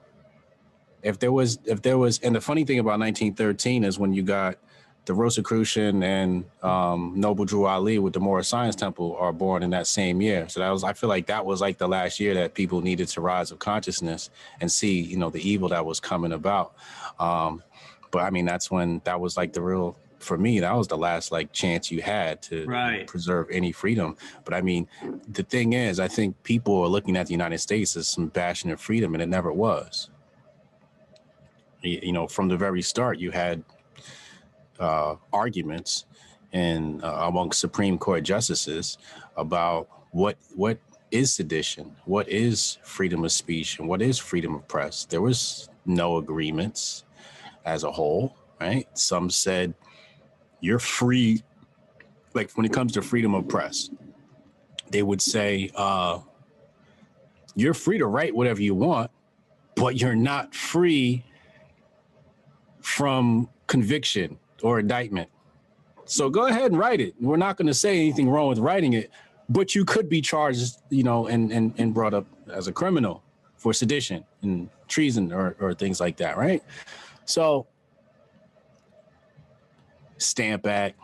[1.02, 4.22] If there was if there was and the funny thing about 1913 is when you
[4.22, 4.56] got
[5.06, 9.70] the Rosicrucian and um, Noble Drew Ali with the Moorish Science Temple are born in
[9.70, 10.48] that same year.
[10.48, 13.06] So that was I feel like that was like the last year that people needed
[13.08, 16.74] to rise of consciousness and see you know the evil that was coming about.
[17.20, 17.62] Um,
[18.10, 20.96] but I mean that's when that was like the real for me that was the
[20.98, 23.06] last like chance you had to Right.
[23.06, 24.16] preserve any freedom.
[24.44, 24.88] But I mean
[25.32, 28.70] the thing is I think people are looking at the United States as some bastion
[28.70, 30.10] of freedom and it never was.
[31.82, 33.62] You you know from the very start you had
[34.80, 36.06] uh, arguments
[36.52, 38.98] in uh, among Supreme Court justices
[39.36, 40.78] about what what
[41.10, 45.04] is sedition, what is freedom of speech, and what is freedom of press.
[45.04, 47.04] There was no agreements
[47.64, 48.86] as a whole, right?
[48.94, 49.74] Some said
[50.60, 51.42] you're free,
[52.34, 53.90] like when it comes to freedom of press,
[54.90, 56.20] they would say uh,
[57.54, 59.10] you're free to write whatever you want,
[59.74, 61.24] but you're not free
[62.80, 65.28] from conviction or indictment.
[66.04, 67.14] So go ahead and write it.
[67.20, 69.10] We're not going to say anything wrong with writing it,
[69.48, 73.22] but you could be charged, you know, and and and brought up as a criminal
[73.56, 76.62] for sedition and treason or or things like that, right?
[77.24, 77.66] So
[80.18, 80.98] Stamp Act,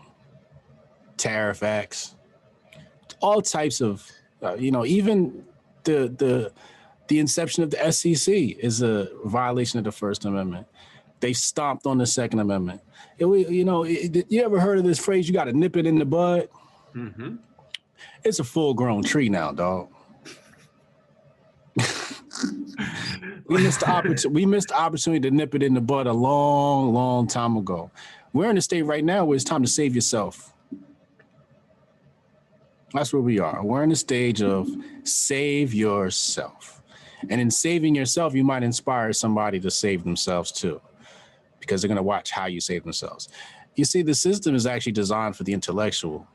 [1.16, 2.14] Tariff Acts,
[3.20, 4.08] all types of,
[4.42, 5.44] uh, you know, even
[5.84, 6.52] the the
[7.08, 10.66] the inception of the SEC is a violation of the First Amendment.
[11.22, 12.80] They stomped on the Second Amendment.
[13.16, 15.28] It, you know, it, you ever heard of this phrase?
[15.28, 16.48] You got to nip it in the bud.
[16.96, 17.38] Mhm.
[18.24, 19.88] It's a full-grown tree now, dog.
[23.46, 24.28] we missed the opportunity.
[24.28, 27.92] We missed the opportunity to nip it in the bud a long, long time ago.
[28.32, 30.52] We're in a state right now where it's time to save yourself.
[32.92, 33.64] That's where we are.
[33.64, 34.68] We're in the stage of
[35.04, 36.82] save yourself.
[37.30, 40.80] And in saving yourself, you might inspire somebody to save themselves too,
[41.62, 43.30] because they're going to watch how you save themselves.
[43.74, 46.26] You see, the system is actually designed for the intellectual,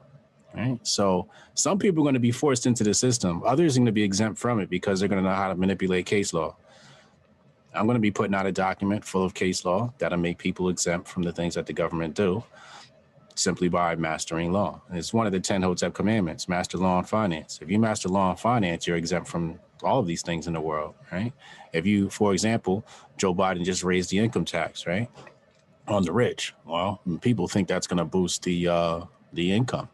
[0.56, 0.80] right?
[0.82, 3.92] So some people are going to be forced into the system, others are going to
[3.92, 6.56] be exempt from it because they're going to know how to manipulate case law.
[7.76, 10.70] I'm going to be putting out a document full of case law that'll make people
[10.70, 12.44] exempt from the things that the government do
[13.36, 14.82] simply by mastering law.
[14.90, 17.60] And it's one of the 10 Hotep commandments master law and finance.
[17.62, 20.62] If you master law and finance, you're exempt from all of these things in the
[20.62, 21.34] world, right?
[21.74, 22.86] If you, for example,
[23.18, 25.10] Joe Biden just raised the income tax, right?
[25.88, 26.54] On the rich.
[26.66, 29.02] Well, people think that's going to boost the uh,
[29.34, 29.90] the income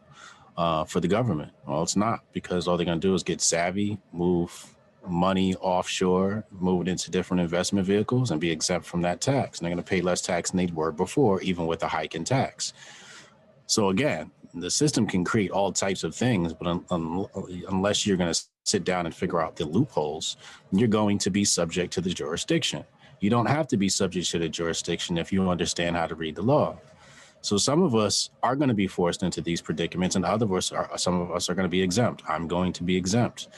[0.56, 1.52] uh, for the government.
[1.66, 4.74] Well, it's not because all they're going to do is get savvy, move
[5.06, 9.58] money offshore, move it into different investment vehicles, and be exempt from that tax.
[9.58, 12.14] And they're going to pay less tax than they were before, even with a hike
[12.14, 12.72] in tax.
[13.66, 17.26] So again, the system can create all types of things, but un- un-
[17.68, 20.36] unless you're going to sit down and figure out the loopholes,
[20.72, 22.84] you're going to be subject to the jurisdiction.
[23.20, 26.36] You don't have to be subject to the jurisdiction if you understand how to read
[26.36, 26.78] the law.
[27.40, 30.52] So some of us are going to be forced into these predicaments, and other of
[30.52, 32.22] us are some of us are going to be exempt.
[32.28, 33.48] I'm going to be exempt.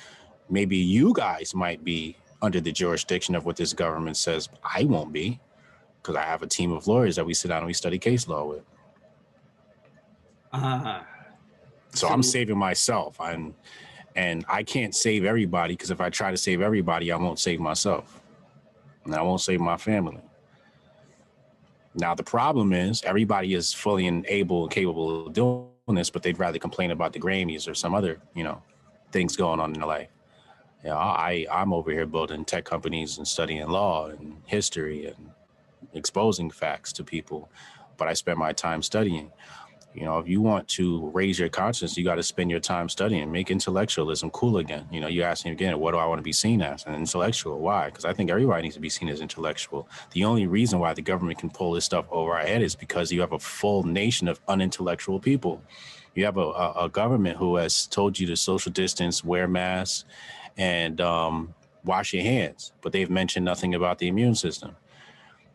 [0.50, 4.48] Maybe you guys might be under the jurisdiction of what this government says.
[4.64, 5.40] I won't be,
[6.02, 8.26] because I have a team of lawyers that we sit down and we study case
[8.28, 8.64] law with.
[10.58, 11.06] Ah,
[11.94, 13.16] So I'm saving myself.
[13.20, 13.54] And
[14.16, 17.60] and I can't save everybody because if I try to save everybody, I won't save
[17.60, 18.20] myself.
[19.04, 20.20] And I won't save my family.
[21.94, 26.22] Now the problem is everybody is fully and able and capable of doing this, but
[26.22, 28.62] they'd rather complain about the Grammys or some other, you know,
[29.12, 30.08] things going on in their life.
[30.84, 35.30] Yeah, I I'm over here building tech companies and studying law and history and
[35.94, 37.48] exposing facts to people.
[37.98, 39.32] but I spend my time studying.
[39.96, 42.90] You know, if you want to raise your conscience, you got to spend your time
[42.90, 44.86] studying, make intellectualism cool again.
[44.92, 46.84] You know, you ask me again, what do I want to be seen as?
[46.84, 47.58] An intellectual.
[47.60, 47.86] Why?
[47.86, 49.88] Because I think everybody needs to be seen as intellectual.
[50.12, 53.10] The only reason why the government can pull this stuff over our head is because
[53.10, 55.62] you have a full nation of unintellectual people.
[56.14, 60.04] You have a, a, a government who has told you to social distance, wear masks,
[60.58, 61.54] and um,
[61.84, 64.76] wash your hands, but they've mentioned nothing about the immune system.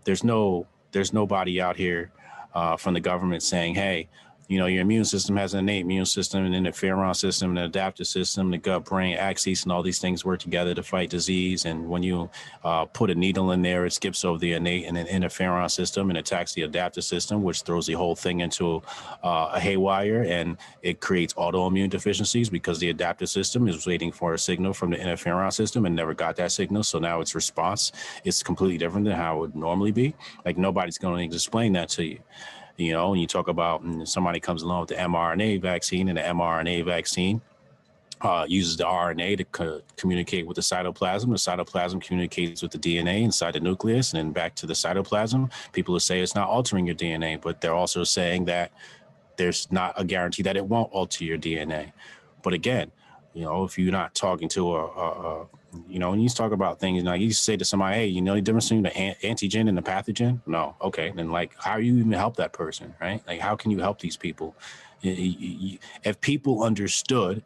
[0.03, 2.11] There's no, there's nobody out here
[2.53, 4.09] uh, from the government saying, "Hey,
[4.51, 8.05] you know, your immune system has an innate immune system, an interferon system, an adaptive
[8.05, 11.63] system, the gut brain axis, and all these things work together to fight disease.
[11.63, 12.29] And when you
[12.65, 16.09] uh, put a needle in there, it skips over the innate and an interferon system
[16.09, 18.81] and attacks the adaptive system, which throws the whole thing into
[19.23, 24.33] uh, a haywire and it creates autoimmune deficiencies because the adaptive system is waiting for
[24.33, 26.83] a signal from the interferon system and never got that signal.
[26.83, 27.93] So now its response
[28.25, 30.13] is completely different than how it would normally be.
[30.43, 32.19] Like nobody's going to explain that to you.
[32.77, 36.17] You know, when you talk about mm, somebody comes along with the mRNA vaccine and
[36.17, 37.41] the mRNA vaccine
[38.21, 41.29] uh, uses the RNA to co- communicate with the cytoplasm.
[41.29, 45.51] The cytoplasm communicates with the DNA inside the nucleus and then back to the cytoplasm.
[45.71, 48.71] People will say it's not altering your DNA, but they're also saying that
[49.37, 51.93] there's not a guarantee that it won't alter your DNA.
[52.43, 52.91] But again,
[53.33, 55.47] you know, if you're not talking to a, a
[55.87, 58.35] you know, when you talk about things, like you say to somebody, hey, you know
[58.35, 60.41] the difference between the antigen and the pathogen?
[60.45, 60.75] No.
[60.81, 61.11] Okay.
[61.15, 63.21] Then like, how you even help that person, right?
[63.25, 64.55] Like, how can you help these people?
[65.03, 67.43] If people understood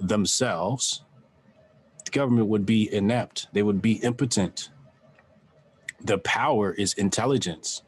[0.00, 1.04] themselves,
[2.04, 3.48] the government would be inept.
[3.52, 4.70] They would be impotent.
[6.00, 7.82] The power is intelligence.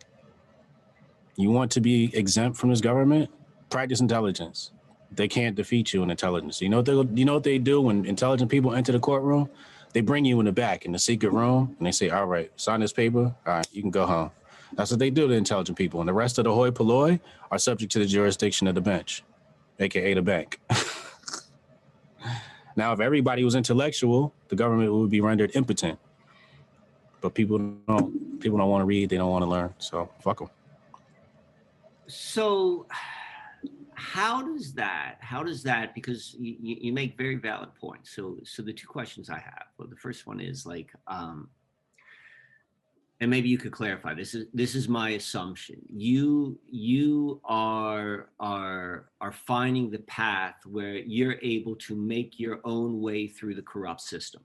[1.37, 3.31] You want to be exempt from this government?
[3.71, 4.73] Practice intelligence
[5.13, 6.61] they can't defeat you in intelligence.
[6.61, 9.49] You know what they you know what they do when intelligent people enter the courtroom?
[9.93, 12.51] They bring you in the back in the secret room and they say, All right,
[12.57, 13.35] sign this paper.
[13.47, 14.31] All right, you can go home.
[14.75, 16.01] That's what they do to intelligent people.
[16.01, 17.19] And the rest of the hoi polloi
[17.51, 19.25] are subject to the jurisdiction of the bench,
[19.81, 20.61] aka the bank.
[22.77, 25.99] now, if everybody was intellectual, the government would be rendered impotent.
[27.21, 29.75] But people don't people don't want to read, they don't want to learn.
[29.79, 30.51] So fuck them.
[32.07, 32.87] So
[34.01, 38.11] how does that how does that because you, you make very valid points.
[38.11, 41.49] So so the two questions i have well the first one is like um
[43.21, 45.77] and maybe you could clarify this is this is my assumption.
[45.87, 53.01] You you are are are finding the path where you're able to make your own
[53.01, 54.43] way through the corrupt system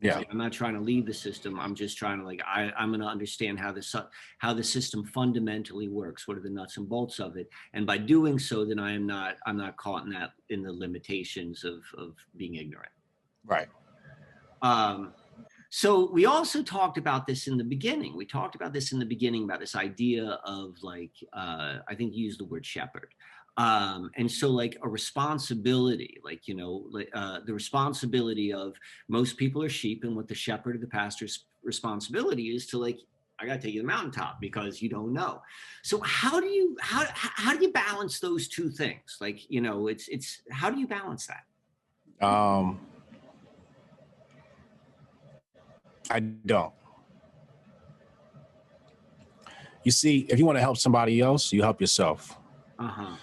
[0.00, 0.22] yeah.
[0.30, 1.58] I'm not trying to leave the system.
[1.60, 4.06] I'm just trying to like I, i'm going to understand how the
[4.38, 7.48] how the system fundamentally works what are the nuts and bolts of it.
[7.74, 10.72] And by doing so then i am not i'm not caught in that in the
[10.72, 12.92] limitations of of being ignorant.
[13.44, 13.68] Right.
[14.62, 15.12] Um
[15.72, 18.16] so we also talked about this in the beginning.
[18.16, 22.14] We talked about this in the beginning about this idea of like uh i think
[22.14, 23.08] you used the word shepherd
[23.56, 28.74] um, and so like a responsibility like you know uh, the responsibility of
[29.08, 32.98] most people are sheep and what the shepherd or the pastor's responsibility is to like
[33.38, 35.40] i gotta take you to the mountaintop because you don't know.
[35.82, 39.16] So how do you how how do you balance those two things?
[39.20, 42.26] Like you know it's it's how do you balance that?
[42.26, 42.80] Um.
[46.12, 46.72] I don't.
[49.84, 52.36] You see if you want to help somebody else you help yourself.
[52.78, 53.16] Uh-huh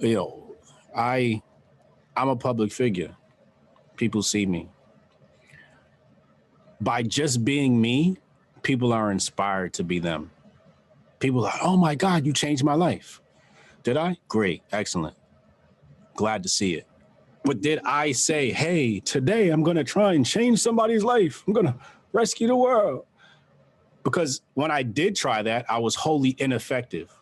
[0.00, 0.54] you know,
[0.94, 1.42] I
[2.16, 3.14] I'm a public figure.
[3.96, 4.68] People see me.
[6.80, 8.18] By just being me,
[8.62, 10.30] people are inspired to be them.
[11.18, 13.22] People are, oh my God, you changed my life.
[13.82, 14.18] Did I?
[14.28, 15.16] Great, excellent.
[16.14, 16.86] Glad to see it.
[17.44, 21.44] But did I say, hey, today I'm gonna try and change somebody's life?
[21.46, 21.76] I'm gonna
[22.12, 23.06] rescue the world.
[24.02, 27.12] Because when I did try that, I was wholly ineffective.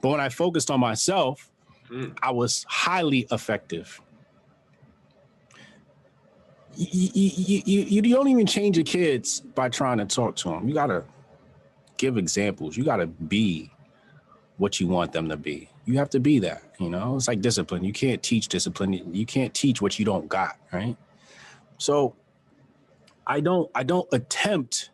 [0.00, 1.50] But when I focused on myself,
[1.90, 2.16] Mm.
[2.22, 4.00] I was highly effective.
[6.76, 10.68] You, you, you, you don't even change your kids by trying to talk to them.
[10.68, 11.04] You got to
[11.96, 12.76] give examples.
[12.76, 13.72] You got to be
[14.58, 15.68] what you want them to be.
[15.86, 17.16] You have to be that, you know?
[17.16, 17.82] It's like discipline.
[17.82, 18.92] You can't teach discipline.
[18.92, 20.96] You can't teach what you don't got, right?
[21.78, 22.14] So
[23.26, 24.90] I don't I don't attempt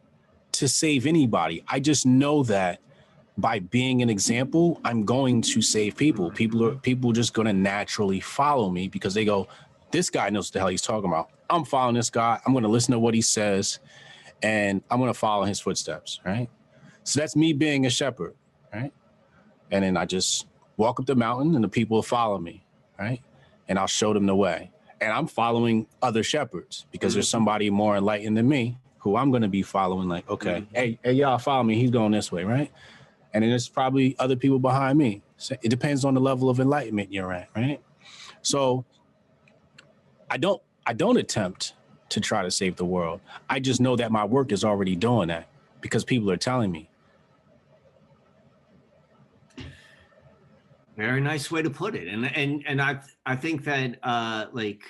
[0.52, 1.64] to save anybody.
[1.68, 2.80] I just know that
[3.36, 6.30] by being an example, I'm going to save people.
[6.30, 9.48] People are people are just going to naturally follow me because they go,
[9.90, 11.30] this guy knows what the hell he's talking about.
[11.50, 12.40] I'm following this guy.
[12.46, 13.80] I'm going to listen to what he says,
[14.42, 16.20] and I'm going to follow his footsteps.
[16.24, 16.48] Right.
[17.02, 18.34] So that's me being a shepherd.
[18.72, 18.92] Right.
[19.70, 22.64] And then I just walk up the mountain, and the people will follow me.
[22.98, 23.20] Right.
[23.68, 24.70] And I'll show them the way.
[25.00, 27.38] And I'm following other shepherds because there's mm-hmm.
[27.38, 30.08] somebody more enlightened than me who I'm going to be following.
[30.08, 30.74] Like, okay, mm-hmm.
[30.74, 31.74] hey, hey, y'all follow me.
[31.78, 32.72] He's going this way, right?
[33.34, 35.20] And then there's probably other people behind me.
[35.36, 37.80] So it depends on the level of enlightenment you're at, right?
[38.42, 38.84] So
[40.30, 41.74] I don't I don't attempt
[42.10, 43.20] to try to save the world.
[43.50, 45.48] I just know that my work is already doing that
[45.80, 46.88] because people are telling me.
[50.96, 52.06] Very nice way to put it.
[52.06, 54.82] And and and I I think that uh like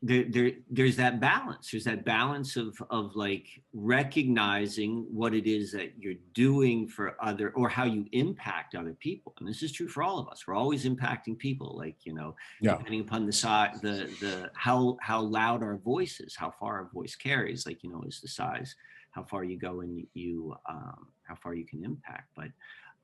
[0.00, 1.72] there, there there's that balance.
[1.72, 7.50] There's that balance of of like recognizing what it is that you're doing for other
[7.50, 9.34] or how you impact other people.
[9.40, 10.46] And this is true for all of us.
[10.46, 12.76] We're always impacting people like you know yeah.
[12.76, 16.90] depending upon the size the the how how loud our voice is how far our
[16.94, 18.76] voice carries like you know is the size
[19.10, 22.28] how far you go and you, you um how far you can impact.
[22.36, 22.48] But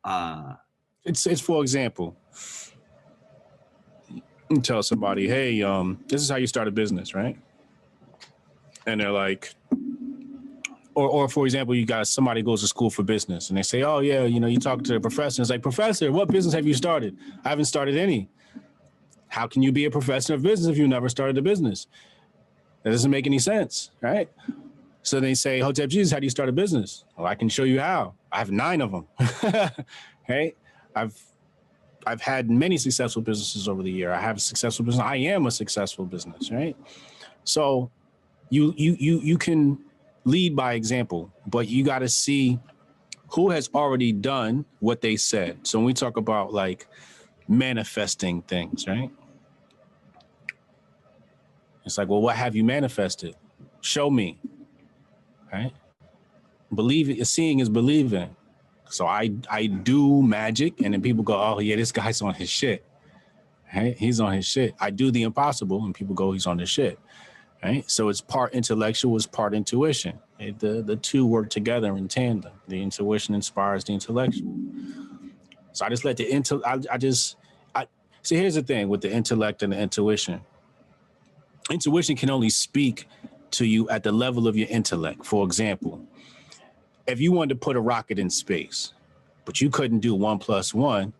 [0.05, 0.55] uh
[1.05, 2.16] it's it's for example
[4.62, 7.36] tell somebody, hey, um, this is how you start a business, right?
[8.86, 9.55] And they're like,
[10.94, 13.82] or, or for example, you got somebody goes to school for business and they say,
[13.82, 15.42] oh yeah, you know, you talk to the professor.
[15.42, 17.16] It's like, professor, what business have you started?
[17.44, 18.28] I haven't started any.
[19.28, 21.88] How can you be a professor of business if you never started a business?
[22.82, 24.30] That doesn't make any sense, right?
[25.02, 27.05] So they say, Hotep Jesus, how do you start a business?
[27.16, 28.14] Well, I can show you how.
[28.30, 29.07] I have nine of them.
[30.28, 30.57] right?
[30.94, 31.20] I've
[32.07, 34.12] I've had many successful businesses over the year.
[34.12, 35.05] I have a successful business.
[35.05, 36.76] I am a successful business, right?
[37.44, 37.90] So
[38.50, 39.78] you you you you can
[40.24, 42.59] lead by example, but you got to see
[43.28, 45.66] who has already done what they said.
[45.66, 46.86] So when we talk about like
[47.48, 49.11] manifesting things, right?
[51.84, 53.36] It's like, well, what have you manifested?
[53.80, 54.38] Show me.
[55.52, 55.72] Right?
[56.74, 58.34] Believe seeing is believing.
[58.95, 62.49] So I I do magic, and then people go, "Oh yeah, this guy's on his
[62.49, 62.84] shit."
[63.74, 63.97] Right?
[63.99, 64.74] He's on his shit.
[64.78, 66.99] I do the impossible, and people go, "He's on his shit."
[67.62, 67.88] Right?
[67.90, 70.18] So it's part intellectual, it's part intuition.
[70.38, 72.53] It, the the two work together in tandem.
[72.68, 74.55] The intuition inspires the intellectual.
[75.72, 76.62] So I just let the intel.
[76.64, 77.36] I, I just
[77.74, 77.88] I
[78.22, 78.36] see.
[78.36, 80.40] Here's the thing with the intellect and the intuition.
[81.68, 83.09] Intuition can only speak
[83.53, 85.24] to you at the level of your intellect.
[85.24, 86.07] For example,
[87.07, 88.92] if you wanted to put a rocket in space,
[89.44, 91.12] but you couldn't do one plus one,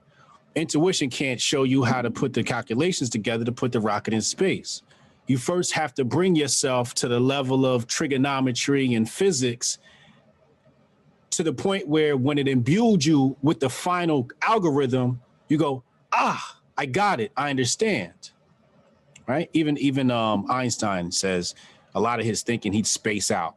[0.55, 4.21] intuition can't show you how to put the calculations together to put the rocket in
[4.21, 4.83] space.
[5.27, 9.79] You first have to bring yourself to the level of trigonometry and physics
[11.31, 15.83] to the point where when it imbued you with the final algorithm, you go,
[16.13, 17.33] ah, I got it.
[17.37, 18.31] I understand.
[19.27, 19.49] Right?
[19.53, 21.55] Even even um, Einstein says
[21.95, 23.57] a lot of his thinking he'd space out.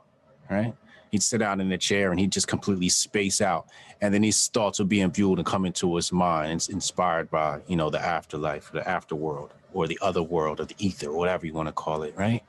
[0.50, 0.74] Right?
[1.12, 3.68] He'd sit down in a chair and he'd just completely space out.
[4.02, 7.76] And then his thoughts would be imbued and come into his mind, inspired by, you
[7.76, 11.54] know, the afterlife, the afterworld, or the other world, or the ether, or whatever you
[11.54, 12.44] want to call it, right?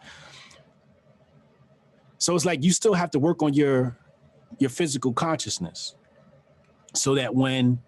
[2.19, 3.97] So it's like you still have to work on your
[4.59, 5.95] your physical consciousness
[6.95, 7.79] so that when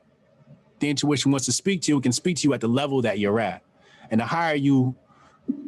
[0.78, 3.02] the intuition wants to speak to you, it can speak to you at the level
[3.02, 3.62] that you're at.
[4.10, 4.94] And the higher you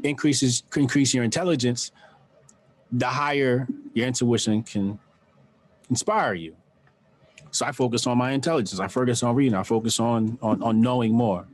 [0.03, 1.93] increases increase your intelligence,
[2.93, 4.99] the higher your intuition can
[5.91, 6.57] inspire you.
[7.51, 8.81] So I focus on my intelligence.
[8.81, 9.55] I focus on reading.
[9.55, 11.47] I focus on on, on knowing more,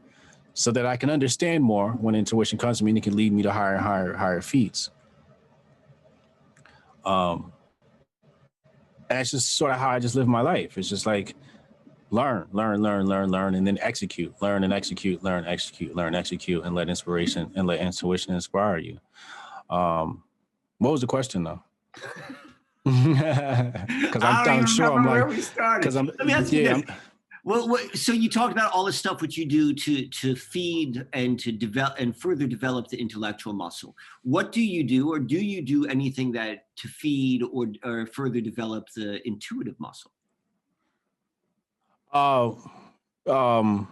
[0.54, 3.32] so that I can understand more when intuition comes to me and it can lead
[3.32, 4.90] me to higher, higher, higher feats.
[7.04, 7.52] Um,
[9.08, 10.76] and that's just sort of how I just live my life.
[10.76, 11.34] It's just like
[12.10, 16.64] learn, learn, learn, learn, learn, and then execute, learn and execute, learn, execute, learn, execute,
[16.64, 18.98] and let inspiration and let intuition inspire you.
[19.70, 20.22] Um,
[20.78, 21.62] what was the question though?
[22.84, 25.26] Because I'm, I'm sure I'm like
[25.78, 26.76] because I'm Let me ask yeah.
[26.76, 26.84] You
[27.48, 31.06] well, what, so you talked about all the stuff which you do to to feed
[31.14, 33.96] and to develop and further develop the intellectual muscle.
[34.22, 38.42] What do you do, or do you do anything that to feed or or further
[38.42, 40.10] develop the intuitive muscle?
[42.12, 42.52] Uh,
[43.26, 43.88] um,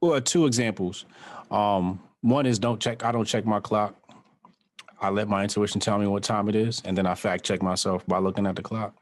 [0.00, 1.06] well, two examples.
[1.50, 3.04] Um, one is don't check.
[3.04, 3.96] I don't check my clock.
[5.02, 7.60] I let my intuition tell me what time it is, and then I fact check
[7.60, 8.94] myself by looking at the clock.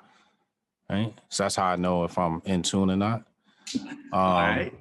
[0.89, 1.13] Right.
[1.29, 3.23] So that's how I know if I'm in tune or not.
[4.13, 4.73] Um, right.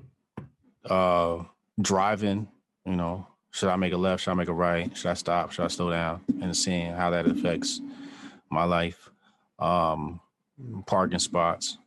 [0.89, 1.43] Uh,
[1.79, 2.47] driving,
[2.85, 4.23] you know, should I make a left?
[4.23, 4.95] Should I make a right?
[4.97, 5.51] Should I stop?
[5.51, 6.21] Should I slow down?
[6.41, 7.81] And seeing how that affects
[8.49, 9.09] my life.
[9.59, 10.21] Um,
[10.87, 11.77] parking spots,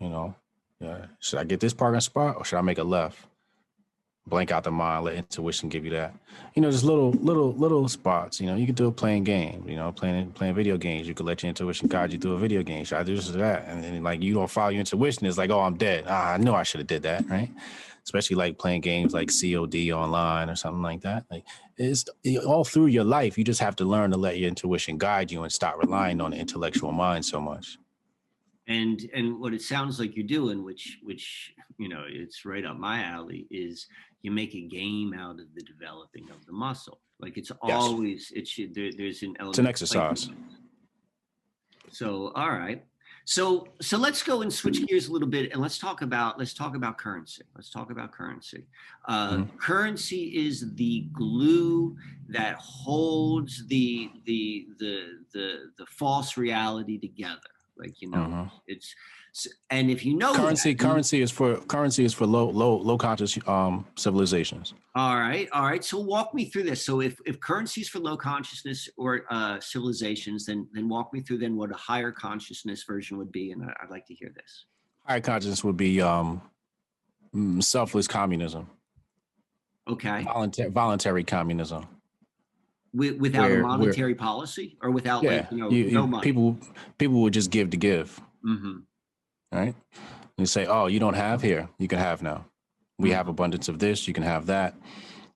[0.00, 0.34] you know,
[0.80, 1.06] yeah.
[1.20, 3.18] Should I get this parking spot or should I make a left?
[4.26, 6.14] Blank out the mind, let intuition give you that.
[6.54, 8.40] You know, just little, little, little spots.
[8.40, 9.64] You know, you can do a playing game.
[9.66, 11.08] You know, playing playing video games.
[11.08, 12.84] You could let your intuition guide you through a video game.
[12.84, 13.66] Should I do this or that?
[13.66, 15.26] And then like you don't follow your intuition.
[15.26, 16.04] It's like, oh, I'm dead.
[16.06, 17.50] Ah, I know I should have did that, right?
[18.04, 21.24] Especially like playing games like COD online or something like that.
[21.30, 21.44] Like
[21.76, 22.04] it's
[22.46, 23.38] all through your life.
[23.38, 26.32] You just have to learn to let your intuition guide you and stop relying on
[26.32, 27.78] the intellectual mind so much.
[28.68, 32.76] And and what it sounds like you're doing, which which you know, it's right up
[32.78, 33.86] my alley, is
[34.22, 37.00] you make a game out of the developing of the muscle.
[37.18, 37.76] Like it's Yes.
[37.82, 39.50] always it should there, there's an element.
[39.50, 40.30] It's an exercise.
[41.90, 42.84] So all right.
[43.24, 46.54] So so let's go and switch gears a little bit and let's talk about let's
[46.54, 47.42] talk about currency.
[47.54, 48.66] Let's talk about currency.
[49.06, 49.58] Uh, Mhm.
[49.58, 51.96] Currency is the glue
[52.28, 57.50] that holds the the the the the false reality together.
[57.76, 58.50] Like you know, Mhm.
[58.66, 58.94] it's
[59.70, 62.76] and if you know Currency, that, you- currency is for currency is for low, low,
[62.76, 64.74] low conscious um civilizations.
[64.94, 65.82] All right, all right.
[65.82, 66.84] So walk me through this.
[66.84, 71.38] So if if currencies for low consciousness or uh, civilizations, then then walk me through
[71.38, 74.66] then what a higher consciousness version would be, and I, I'd like to hear this.
[75.06, 76.42] Higher consciousness would be um
[77.34, 78.68] mm, selfless communism,
[79.88, 81.86] Okay, voluntary voluntary communism.
[82.94, 86.22] Without Where- a monetary policy or without Yeah, like you know you- no money.
[86.22, 86.58] people
[86.98, 88.80] people would just give to give, hmm
[89.52, 89.74] right?
[90.38, 92.46] You say, oh, you don't have here, you can have now.
[92.98, 93.14] We Mm.
[93.14, 94.74] have abundance of this, you can have that.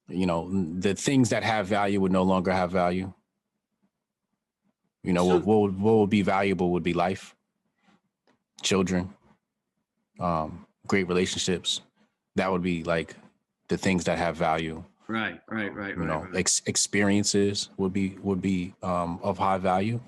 [0.08, 0.48] You know,
[0.78, 3.12] the things that have value would no longer have value.
[5.02, 7.34] You know, what, So- what would, what would be valuable would be life,
[8.62, 9.12] children,
[10.18, 11.80] um, great relationships.
[12.36, 13.14] That would be like
[13.68, 14.84] the things that have value.
[15.08, 16.08] Right, right, right, You right.
[16.08, 16.36] know, right.
[16.36, 20.00] ex- experiences would be would be um, of high value,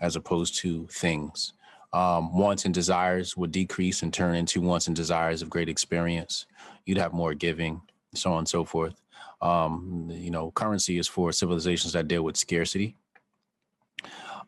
[0.00, 1.52] as opposed to things.
[1.92, 6.46] Um, wants and desires would decrease and turn into wants and desires of great experience.
[6.84, 7.80] You'd have more giving,
[8.14, 9.00] so on and so forth.
[9.40, 12.96] Um, you know, currency is for civilizations that deal with scarcity.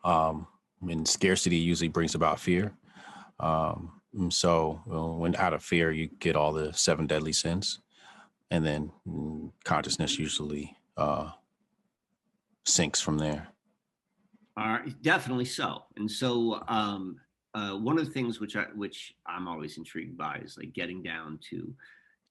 [0.03, 0.47] Um,
[0.87, 2.71] and scarcity usually brings about fear.
[3.39, 7.79] Um, so when out of fear, you get all the seven deadly sins,
[8.51, 11.29] and then mm, consciousness usually uh,
[12.65, 13.47] sinks from there.
[15.01, 15.83] Definitely so.
[15.95, 17.17] And so, um,
[17.59, 21.01] uh, one of the things which I which I'm always intrigued by is like getting
[21.03, 21.73] down to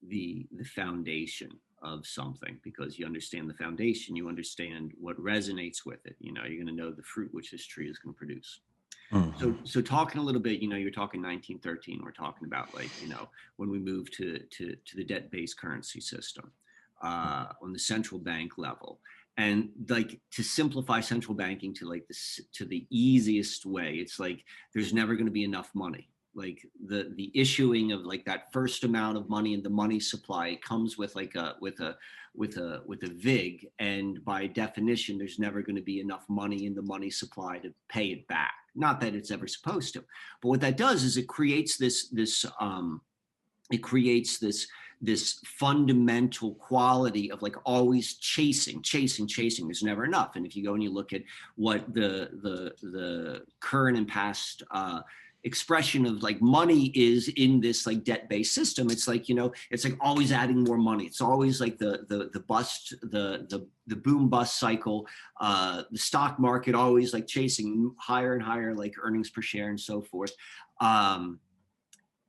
[0.08, 1.50] the the foundation
[1.82, 6.16] of something because you understand the foundation, you understand what resonates with it.
[6.18, 8.60] You know, you're going to know the fruit which this tree is going to produce.
[9.38, 12.02] So, so talking a little bit, you know, you're talking 1913.
[12.04, 16.00] We're talking about like, you know, when we move to to to the debt-based currency
[16.00, 16.50] system
[17.02, 19.00] uh, on the central bank level,
[19.39, 23.95] and like to simplify central banking to like this to the easiest way.
[23.95, 26.11] It's like there's never going to be enough money.
[26.34, 30.59] Like the the issuing of like that first amount of money and the money supply
[30.62, 31.97] comes with like a with a
[32.34, 36.66] with a with a vig and by definition there's never going to be enough money
[36.66, 40.05] in the money supply to pay it back not that it's ever supposed to
[40.41, 43.01] but what that does is it creates this this um
[43.72, 44.68] it creates this
[45.01, 50.36] this fundamental quality of like always chasing chasing chasing there's never enough.
[50.36, 51.22] And if you go and you look at
[51.57, 55.01] what the the the current and past uh
[55.44, 59.84] expression of like money is in this like debt-based system it's like you know it's
[59.84, 61.05] like always adding more money.
[61.05, 65.07] It's always like the the the bust the the the boom bust cycle
[65.40, 69.80] uh the stock market always like chasing higher and higher like earnings per share and
[69.80, 70.32] so forth.
[70.80, 71.38] Um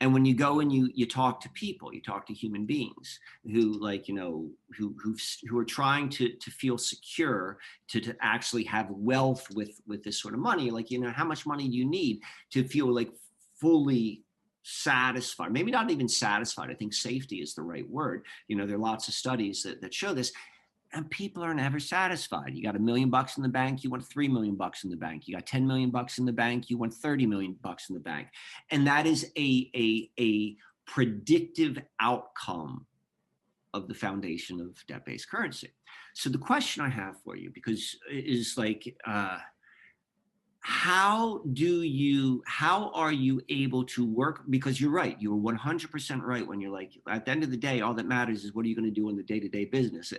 [0.01, 3.19] and when you go and you you talk to people you talk to human beings
[3.43, 5.15] who like you know who who
[5.47, 10.21] who are trying to to feel secure to to actually have wealth with with this
[10.21, 12.21] sort of money like you know how much money do you need
[12.51, 13.11] to feel like
[13.59, 14.23] fully
[14.63, 15.51] satisfied?
[15.51, 18.25] Maybe not even satisfied i think safety is the right word.
[18.47, 20.31] You know there are lots of studies that, that show this
[20.93, 22.55] and people are never satisfied.
[22.55, 24.97] You got a million bucks in the bank you want three million bucks in the
[24.97, 25.27] bank.
[25.27, 28.01] You got 10 million bucks in the bank you want 30 million bucks in the
[28.01, 28.27] bank.
[28.71, 32.85] And that is a a a predictive outcome
[33.73, 35.69] of the foundation of debt-based currency.
[36.15, 39.37] So the question i have for you because is like uh
[40.61, 44.43] how do you how are you able to work?
[44.49, 47.79] Because you're right you're 100% right when you're like at the end of the day
[47.79, 50.13] all that matters is what are you going to do in the day-to-day business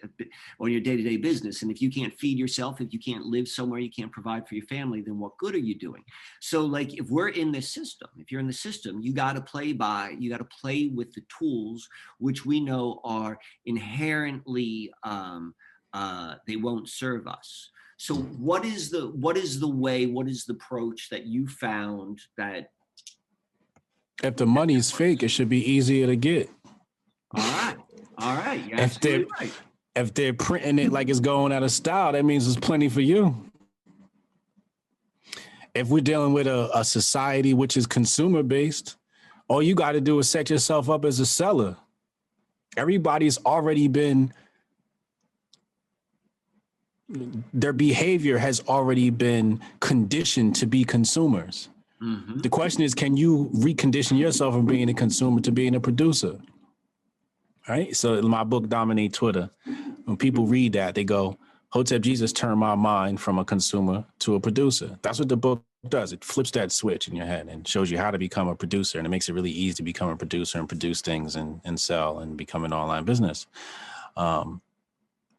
[0.59, 1.63] on your day-to-day business?
[1.63, 4.55] And if you can't feed yourself if you can't live somewhere you can't provide for
[4.55, 6.03] your family then what good are you doing?
[6.41, 9.43] So like if we're in this system if you're in the system you got to
[9.43, 11.87] play by you got to play with the tools
[12.19, 15.55] which we know are inherently um,
[15.93, 17.71] uh, they won't serve us
[18.03, 22.19] so what is the what is the way what is the approach that you found
[22.39, 22.71] that
[24.23, 26.49] If the money is fake, it should be easier to get.
[27.37, 27.77] all right
[28.17, 29.53] all right you're If they're- right
[29.95, 33.03] If they're printing it like it's going out of style, that means there's plenty for
[33.03, 33.51] you.
[35.75, 38.97] If we're dealing with a, a society which is consumer based,
[39.49, 41.77] all you got to do is set yourself up as a seller.
[42.77, 44.33] Everybody's already been,
[47.53, 51.69] their behavior has already been conditioned to be consumers.
[52.03, 52.39] Mm-hmm.
[52.39, 56.39] The question is, can you recondition yourself from being a consumer to being a producer?
[57.69, 57.95] Right.
[57.95, 59.51] So in my book, Dominate Twitter,
[60.05, 61.39] when people read that, they go,
[61.69, 64.99] Hotep Jesus turned my mind from a consumer to a producer.
[65.03, 66.13] That's what the book does.
[66.13, 68.99] It flips that switch in your head and shows you how to become a producer.
[68.99, 71.79] And it makes it really easy to become a producer and produce things and, and
[71.79, 73.47] sell and become an online business.
[74.17, 74.63] Um,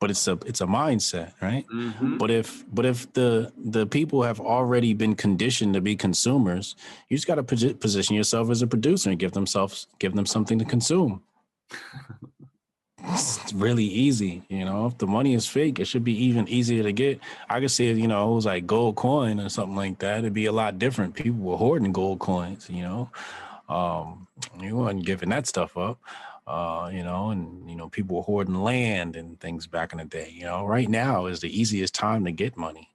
[0.02, 1.66] but it's a it's a mindset, right?
[1.68, 2.18] Mm-hmm.
[2.18, 6.76] But if but if the the people have already been conditioned to be consumers,
[7.08, 10.58] you just got to position yourself as a producer and give themselves give them something
[10.58, 11.22] to consume.
[13.04, 14.88] it's really easy, you know.
[14.88, 17.20] If the money is fake, it should be even easier to get.
[17.47, 20.20] I could see you know, it was like gold coin or something like that.
[20.20, 21.14] It'd be a lot different.
[21.14, 23.12] People were hoarding gold coins, you know.
[23.70, 24.28] Um,
[24.60, 25.99] you wasn't giving that stuff up
[26.47, 30.05] uh, you know, and you know, people were hoarding land and things back in the
[30.05, 30.31] day.
[30.33, 32.90] You know, right now is the easiest time to get money.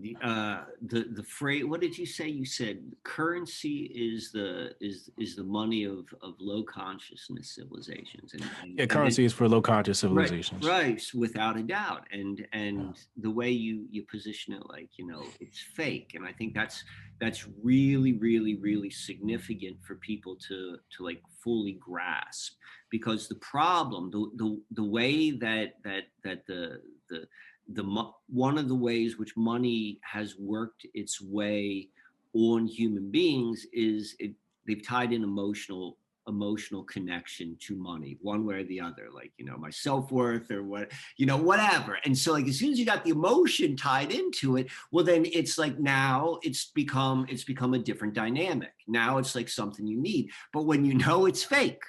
[0.00, 1.64] The uh, the the phrase.
[1.64, 2.28] What did you say?
[2.28, 8.34] You said currency is the is is the money of of low consciousness civilizations.
[8.34, 10.64] And, and yeah, currency and is for low conscious civilizations.
[10.64, 12.06] Right, right, without a doubt.
[12.12, 12.92] And and yeah.
[13.22, 16.12] the way you you position it, like you know, it's fake.
[16.14, 16.84] And I think that's
[17.20, 22.54] that's really really really significant for people to to like fully grasp
[22.90, 26.80] because the problem the the, the way that that that the
[27.10, 27.26] the
[27.72, 31.88] the one of the ways which money has worked its way
[32.34, 34.32] on human beings is it
[34.66, 35.96] they've tied in emotional
[36.28, 40.62] emotional connection to money one way or the other like you know my self-worth or
[40.62, 41.98] what you know whatever.
[42.04, 45.24] And so like as soon as you got the emotion tied into it well then
[45.24, 48.72] it's like now it's become it's become a different dynamic.
[48.86, 50.30] Now it's like something you need.
[50.52, 51.82] But when you know it's fake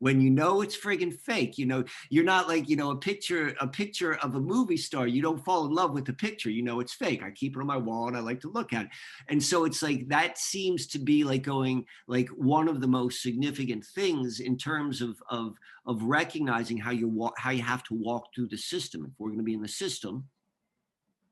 [0.00, 1.84] when you know it's friggin' fake you know?
[2.10, 5.44] You're not like you know a picture a picture of a movie star you don't
[5.44, 7.76] fall in love with the picture you know it's fake i keep it on my
[7.76, 8.90] wall and i like to look at it.
[9.28, 13.22] And so it's like that seems to be like going like one of the most
[13.22, 15.54] significant things in terms of of
[15.86, 19.04] of recognizing how you walk how you have to walk through the system.
[19.04, 20.24] If we're to be in the system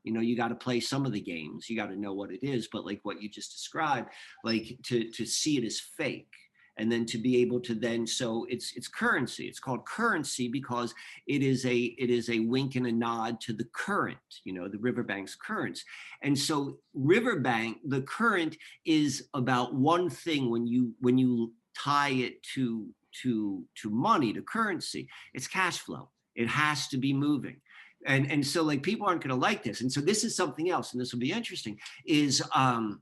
[0.05, 2.31] you know you got to play some of the games you got to know what
[2.31, 4.09] it is but like what you just described
[4.45, 6.33] like to to see it as fake
[6.79, 9.47] and then to be able to then so it's it's currency.
[9.47, 10.95] It's called currency because
[11.27, 14.69] it is a it is a wink and a nod to the current you know
[14.69, 15.85] the riverbank's currents.
[16.23, 22.43] And so riverbank the current is about one thing when you when you tie it
[22.55, 22.89] to
[23.23, 25.09] to to money to currency.
[25.35, 26.11] It's cash flow.
[26.35, 27.61] It has to be moving.
[28.07, 29.81] And and so like people aren't going to like this.
[29.81, 33.01] And so this is something else and this will be interesting is um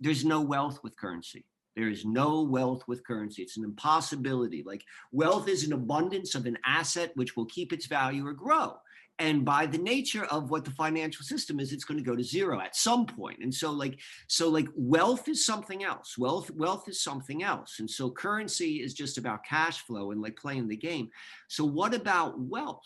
[0.00, 1.44] there's no wealth with currency
[1.78, 3.40] there is no wealth with currency.
[3.40, 4.64] It's an impossibility.
[4.66, 8.74] Like wealth is an abundance of an asset which will keep its value or grow.
[9.20, 12.24] And by the nature of what the financial system is, it's going to go to
[12.24, 13.38] zero at some point.
[13.42, 16.18] And so, like, so like wealth is something else.
[16.18, 17.76] Wealth, wealth is something else.
[17.78, 21.10] And so currency is just about cash flow and like playing the game.
[21.46, 22.82] So what about wealth?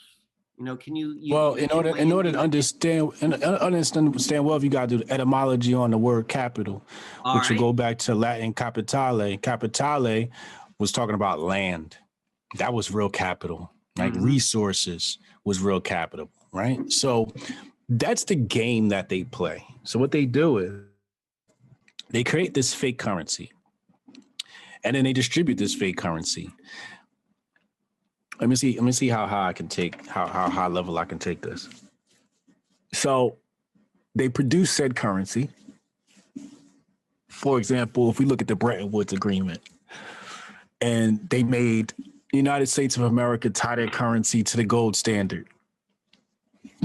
[0.59, 1.17] You know, can you?
[1.19, 5.05] you well, in order in order to understand and understand wealth, you got to do
[5.05, 6.85] the etymology on the word capital,
[7.25, 7.59] All which right.
[7.59, 9.37] will go back to Latin capitale.
[9.39, 10.29] Capitale
[10.79, 11.97] was talking about land.
[12.59, 13.73] That was real capital.
[13.97, 14.25] Like mm-hmm.
[14.25, 16.91] resources was real capital, right?
[16.93, 17.33] So
[17.89, 19.65] that's the game that they play.
[19.85, 20.73] So what they do is
[22.11, 23.53] they create this fake currency,
[24.85, 26.51] and then they distribute this fake currency
[28.43, 28.75] let me see.
[28.75, 31.43] Let me see how high I can take how how high level I can take
[31.43, 31.69] this.
[32.93, 33.37] So
[34.17, 35.51] they produce said currency.
[37.29, 39.61] For example, if we look at the Bretton Woods Agreement,
[40.81, 41.95] and they made
[42.33, 45.47] the United States of America tie their currency to the gold standard.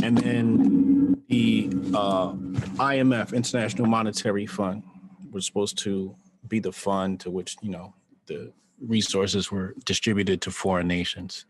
[0.03, 2.33] And then the uh,
[2.77, 4.83] IMF, International Monetary Fund,
[5.31, 6.15] was supposed to
[6.47, 7.95] be the fund to which, you know,
[8.27, 11.45] the resources were distributed to foreign nations.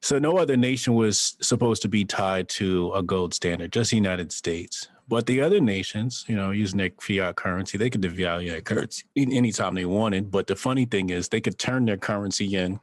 [0.00, 3.96] So no other nation was supposed to be tied to a gold standard, just the
[3.96, 4.88] United States.
[5.08, 9.04] But the other nations, you know, using their fiat currency, they could devalue that currency
[9.16, 10.30] anytime they wanted.
[10.30, 12.80] But the funny thing is, they could turn their currency in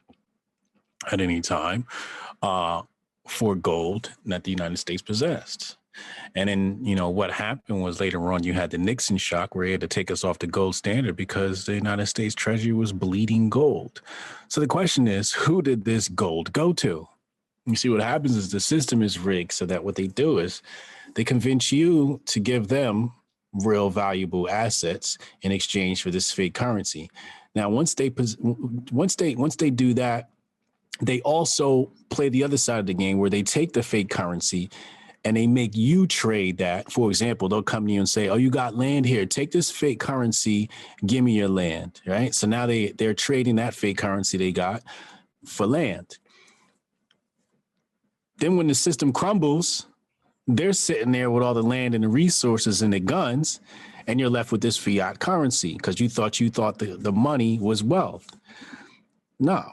[1.12, 1.86] at any time
[2.42, 2.84] uh,
[3.28, 5.78] for gold that the United States possessed.
[6.36, 9.66] And then, you know, what happened was later on you had the Nixon shock where
[9.66, 12.94] he had to take us off the gold standard because the United States Treasury was
[12.94, 14.02] bleeding gold.
[14.48, 17.08] So the question is, who did this gold go to?
[17.66, 20.62] You see, what happens is the system is rigged so that what they do is
[21.16, 23.12] they convince you to give them
[23.54, 27.10] real valuable assets in exchange for this fake currency.
[27.56, 30.30] Now, once they once they once they do that,
[31.02, 34.70] they also play the other side of the game where they take the fake currency
[35.26, 36.92] and they make you trade that.
[36.92, 39.26] For example, they'll come to you and say, "Oh, you got land here.
[39.26, 40.70] Take this fake currency.
[41.06, 42.34] Give me your land." Right.
[42.36, 44.84] So now they they're trading that fake currency they got
[45.46, 46.18] for land.
[48.38, 49.86] Then when the system crumbles,
[50.48, 53.62] they're sitting there with all the land and the resources and the guns,
[54.08, 57.60] and you're left with this fiat currency because you thought you thought the, the money
[57.60, 58.28] was wealth.
[59.40, 59.64] No,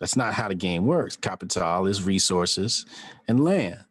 [0.00, 1.16] that's not how the game works.
[1.16, 2.84] Capital is resources
[3.28, 3.83] and land.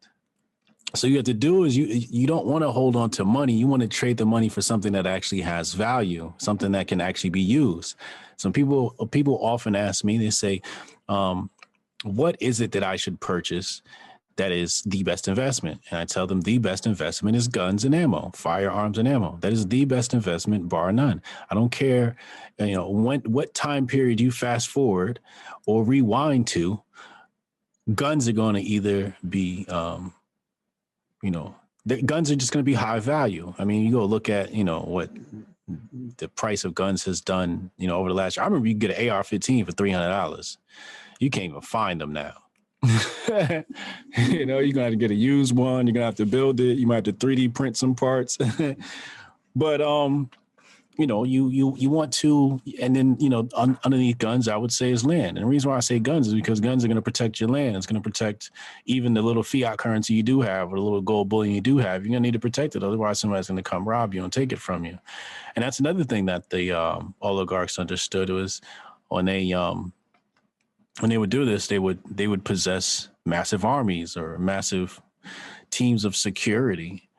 [0.96, 3.54] So you have to do is you you don't want to hold on to money.
[3.54, 7.02] You want to trade the money for something that actually has value, something that can
[7.02, 7.96] actually be used.
[8.38, 10.62] Some people people often ask me, they say,
[11.10, 11.50] um,
[12.04, 13.82] "What is it that I should purchase
[14.36, 15.82] that is the best investment.
[15.90, 19.38] And I tell them the best investment is guns and ammo, firearms and ammo.
[19.42, 21.22] That is the best investment, bar none.
[21.50, 22.16] I don't care,
[22.60, 25.20] you know, when what time period you fast forward
[25.66, 26.82] or rewind to,
[27.94, 30.14] guns are going to either be, um,
[31.24, 31.56] you know,
[31.86, 33.54] the guns are just going to be high value.
[33.58, 35.10] I mean, you go look at, you know, what
[36.18, 38.44] the price of guns has done, you know, over the last year.
[38.44, 40.58] I remember you get an AR-15 for three hundred dollars.
[41.20, 42.34] You can't even find them now.
[42.84, 45.88] you know, you're gonna have to get a used one.
[45.88, 46.78] You're gonna have to build it.
[46.78, 48.38] You might have to 3D print some parts.
[49.56, 50.30] but um,
[50.98, 54.56] you know, you you you want to, and then you know, un, underneath guns, I
[54.56, 55.38] would say is land.
[55.38, 57.50] And the reason why I say guns is because guns are going to protect your
[57.50, 57.76] land.
[57.76, 58.52] It's going to protect
[58.86, 61.78] even the little fiat currency you do have, or the little gold bullion you do
[61.78, 62.04] have.
[62.04, 64.32] You're going to need to protect it, otherwise somebody's going to come rob you and
[64.32, 64.98] take it from you.
[65.56, 68.62] And that's another thing that the um, oligarchs understood was
[69.10, 69.94] when they um
[71.00, 75.02] when they would do this, they would they would possess massive armies or massive
[75.72, 77.10] teams of security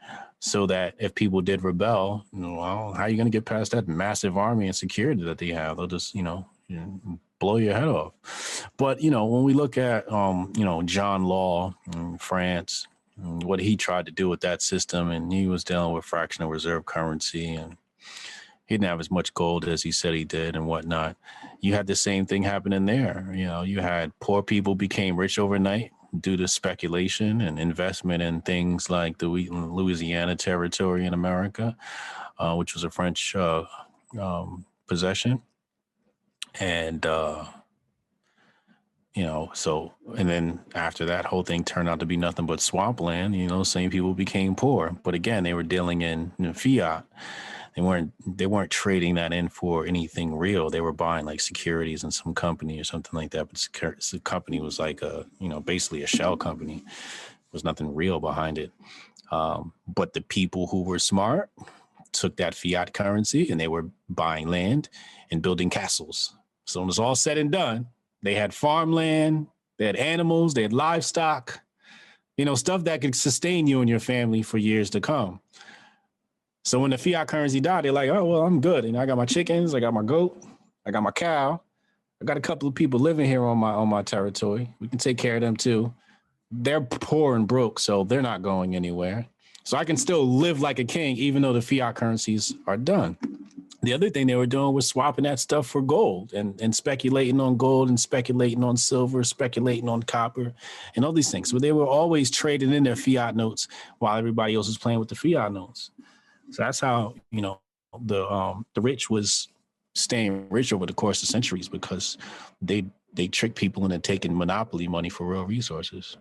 [0.44, 3.88] so that if people did rebel, well, how are you going to get past that
[3.88, 5.78] massive army and security that they have?
[5.78, 6.46] They'll just, you know,
[7.38, 8.68] blow your head off.
[8.76, 12.86] But you know, when we look at, um, you know, John Law in France,
[13.16, 16.84] what he tried to do with that system, and he was dealing with fractional reserve
[16.84, 17.78] currency and
[18.66, 21.16] he didn't have as much gold as he said he did and whatnot.
[21.60, 23.32] You had the same thing happening there.
[23.34, 25.90] You know, you had poor people became rich overnight
[26.20, 31.76] due to speculation and investment in things like the Louisiana territory in America,
[32.38, 33.64] uh, which was a French uh,
[34.20, 35.42] um, possession.
[36.60, 37.44] And, uh,
[39.14, 42.60] you know, so, and then after that whole thing turned out to be nothing but
[42.60, 44.96] swampland, you know, same people became poor.
[45.02, 47.04] But again, they were dealing in, in fiat
[47.74, 50.70] they weren't they weren't trading that in for anything real.
[50.70, 53.48] They were buying like securities in some company or something like that.
[53.48, 53.68] But
[54.10, 56.82] the company was like a you know basically a shell company.
[56.84, 58.70] There was nothing real behind it.
[59.30, 61.50] Um, but the people who were smart
[62.12, 64.88] took that fiat currency and they were buying land
[65.30, 66.34] and building castles.
[66.66, 67.88] So when it was all said and done,
[68.22, 69.48] they had farmland,
[69.78, 71.60] they had animals, they had livestock,
[72.36, 75.40] you know, stuff that could sustain you and your family for years to come.
[76.64, 78.84] So when the fiat currency died, they're like, oh, well, I'm good.
[78.86, 80.42] And I got my chickens, I got my goat,
[80.86, 81.60] I got my cow.
[82.22, 84.72] I got a couple of people living here on my on my territory.
[84.80, 85.92] We can take care of them too.
[86.50, 89.26] They're poor and broke, so they're not going anywhere.
[89.64, 93.18] So I can still live like a king, even though the fiat currencies are done.
[93.82, 97.38] The other thing they were doing was swapping that stuff for gold and, and speculating
[97.38, 100.54] on gold and speculating on silver, speculating on copper
[100.96, 101.50] and all these things.
[101.50, 105.08] So they were always trading in their fiat notes while everybody else was playing with
[105.08, 105.90] the fiat notes.
[106.54, 107.60] So that's how you know
[108.04, 109.48] the um, the rich was
[109.96, 112.16] staying rich over the course of centuries because
[112.62, 116.16] they they trick people into taking monopoly money for real resources.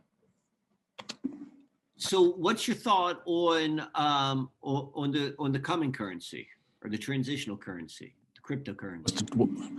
[1.97, 6.47] So, what's your thought on um, on the on the coming currency
[6.83, 9.77] or the transitional currency, the cryptocurrency?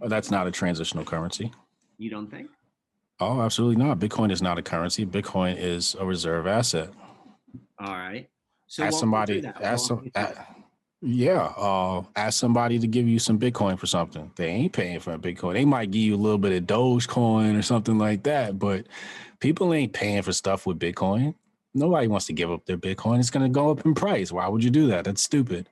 [0.00, 1.52] That's not a transitional currency.
[1.98, 2.50] You don't think?
[3.20, 4.00] Oh, absolutely not.
[4.00, 5.06] Bitcoin is not a currency.
[5.06, 6.90] Bitcoin is a reserve asset.
[7.78, 8.28] All right.
[8.72, 10.10] So ask somebody, ask some,
[11.02, 14.30] yeah, uh, ask somebody to give you some Bitcoin for something.
[14.36, 15.52] They ain't paying for a Bitcoin.
[15.52, 18.86] They might give you a little bit of Dogecoin or something like that, but
[19.40, 21.34] people ain't paying for stuff with Bitcoin.
[21.74, 23.18] Nobody wants to give up their Bitcoin.
[23.18, 24.30] It's going to go up in price.
[24.30, 25.04] Why would you do that?
[25.04, 25.68] That's stupid.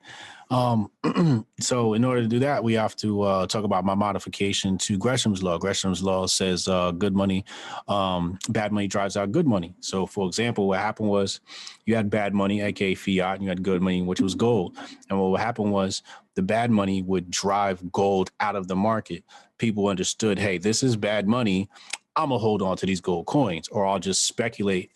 [0.50, 0.90] Um,
[1.60, 4.98] so in order to do that, we have to uh, talk about my modification to
[4.98, 5.58] Gresham's law.
[5.58, 7.44] Gresham's law says uh, good money,
[7.86, 9.74] um, bad money drives out good money.
[9.80, 11.40] So for example, what happened was
[11.86, 14.76] you had bad money, aka fiat, and you had good money, which was gold.
[15.08, 16.02] And what happened was
[16.34, 19.22] the bad money would drive gold out of the market.
[19.58, 21.68] People understood, hey, this is bad money.
[22.16, 24.90] I'm gonna hold on to these gold coins, or I'll just speculate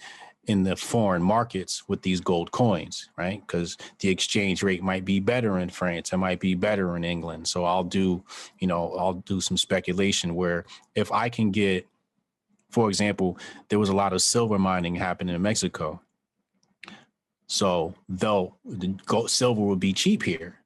[0.47, 3.40] in the foreign markets with these gold coins, right?
[3.47, 7.49] Because the exchange rate might be better in France, it might be better in England.
[7.49, 8.22] So I'll do,
[8.59, 10.64] you know, I'll do some speculation where
[10.95, 11.86] if I can get,
[12.70, 13.38] for example,
[13.68, 16.01] there was a lot of silver mining happening in Mexico.
[17.47, 20.57] So though the gold silver would be cheap here,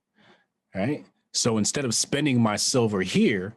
[0.74, 1.04] right?
[1.32, 3.56] So instead of spending my silver here,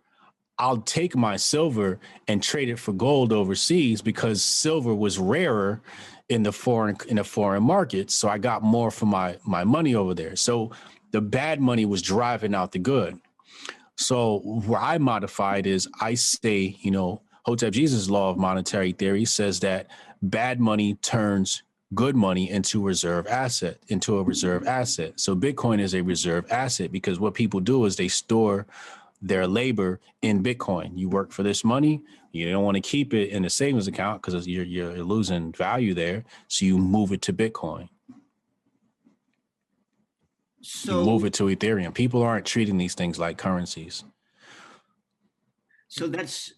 [0.61, 5.81] I'll take my silver and trade it for gold overseas because silver was rarer
[6.31, 8.09] in the foreign in the foreign market.
[8.09, 10.35] So I got more for my my money over there.
[10.37, 10.71] So
[11.11, 13.19] the bad money was driving out the good.
[13.97, 19.25] So where I modified is I say, you know, Hotep Jesus' law of monetary theory
[19.25, 19.87] says that
[20.21, 21.63] bad money turns
[21.93, 25.19] good money into reserve asset, into a reserve asset.
[25.19, 28.65] So Bitcoin is a reserve asset because what people do is they store
[29.21, 30.97] their labor in Bitcoin.
[30.97, 32.01] You work for this money,
[32.31, 35.93] you don't want to keep it in a savings account because you're you're losing value
[35.93, 36.23] there.
[36.47, 37.89] So you move it to Bitcoin.
[40.61, 41.93] So you move it to Ethereum.
[41.93, 44.03] People aren't treating these things like currencies.
[45.87, 46.53] So that's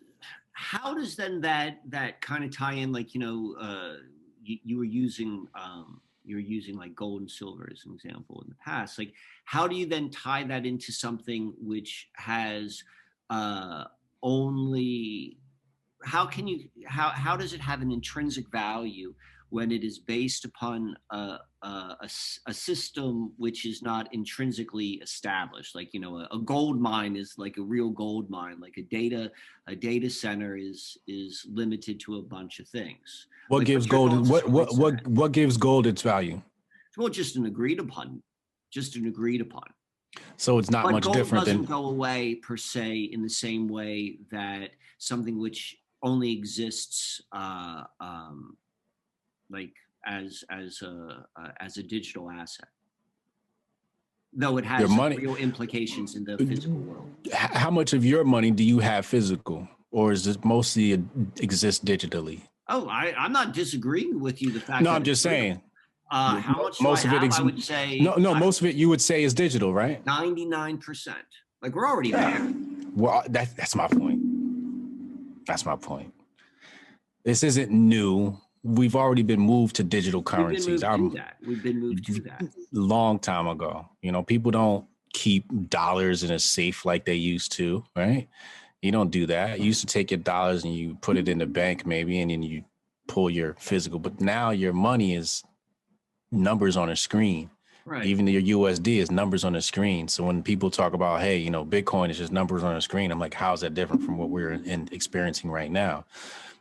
[0.52, 3.96] how does then that that kind of tie in like you know uh
[4.44, 8.42] you, you were using um you were using like gold and silver as an example
[8.44, 9.14] in the past like
[9.46, 12.84] how do you then tie that into something which has
[13.30, 13.84] uh
[14.22, 15.38] only
[16.04, 19.14] how can you how how does it have an intrinsic value
[19.50, 22.10] when it is based upon a, a,
[22.48, 25.76] a, system which is not intrinsically established.
[25.76, 28.60] Like you know a, a, gold mine is like a real gold mine.
[28.60, 29.32] Like a data
[29.68, 33.28] a data center is is limited to a bunch of things.
[33.48, 36.42] What like gives gold what what what what gives gold its value?
[36.98, 38.22] Well just an agreed upon
[38.74, 39.66] just an agreed upon.
[40.38, 43.30] So it's not but much gold different doesn't than go away per se in the
[43.30, 48.58] same way that something which only exists uh, um,
[49.50, 49.74] like
[50.06, 52.68] as as a uh, as a digital asset.
[54.36, 57.10] Though it has money, real implications in the physical world.
[57.34, 60.94] How much of your money do you have physical or is it mostly
[61.40, 62.42] exist digitally?
[62.68, 65.62] Oh I, i'm not disagreeing with you the fact no i'm just saying.
[66.10, 67.24] Uh, how much most of have?
[67.24, 69.34] it ex- i would say no no I, most of it you would say is
[69.34, 70.04] digital right?
[70.06, 71.16] 99%
[71.62, 72.54] like we're already there.
[72.96, 74.22] Well that, that's my point.
[75.48, 76.14] That's my point.
[77.26, 80.68] This isn't new we've already been moved to digital currencies.
[80.68, 81.38] We've been moved, to that.
[81.46, 82.44] We've been moved to that.
[82.72, 83.90] Long time ago.
[84.02, 88.28] You know, people don't keep dollars in a safe like they used to, right?
[88.82, 89.60] You don't do that.
[89.60, 92.32] You used to take your dollars and you put it in the bank maybe and
[92.32, 92.64] then you
[93.08, 95.44] pull your physical, but now your money is
[96.32, 97.50] numbers on a screen.
[97.86, 98.06] Right.
[98.06, 100.08] Even your USD is numbers on a screen.
[100.08, 103.12] So when people talk about, hey, you know, Bitcoin is just numbers on a screen,
[103.12, 106.06] I'm like, how's that different from what we're in, experiencing right now?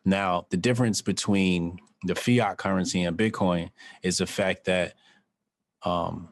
[0.04, 3.70] Now, the difference between the fiat currency and Bitcoin
[4.02, 4.94] is the fact that
[5.84, 6.28] um,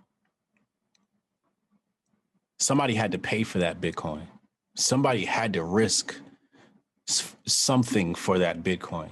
[2.58, 4.26] somebody had to pay for that Bitcoin.
[4.76, 6.16] Somebody had to risk
[7.46, 9.10] something for that Bitcoin.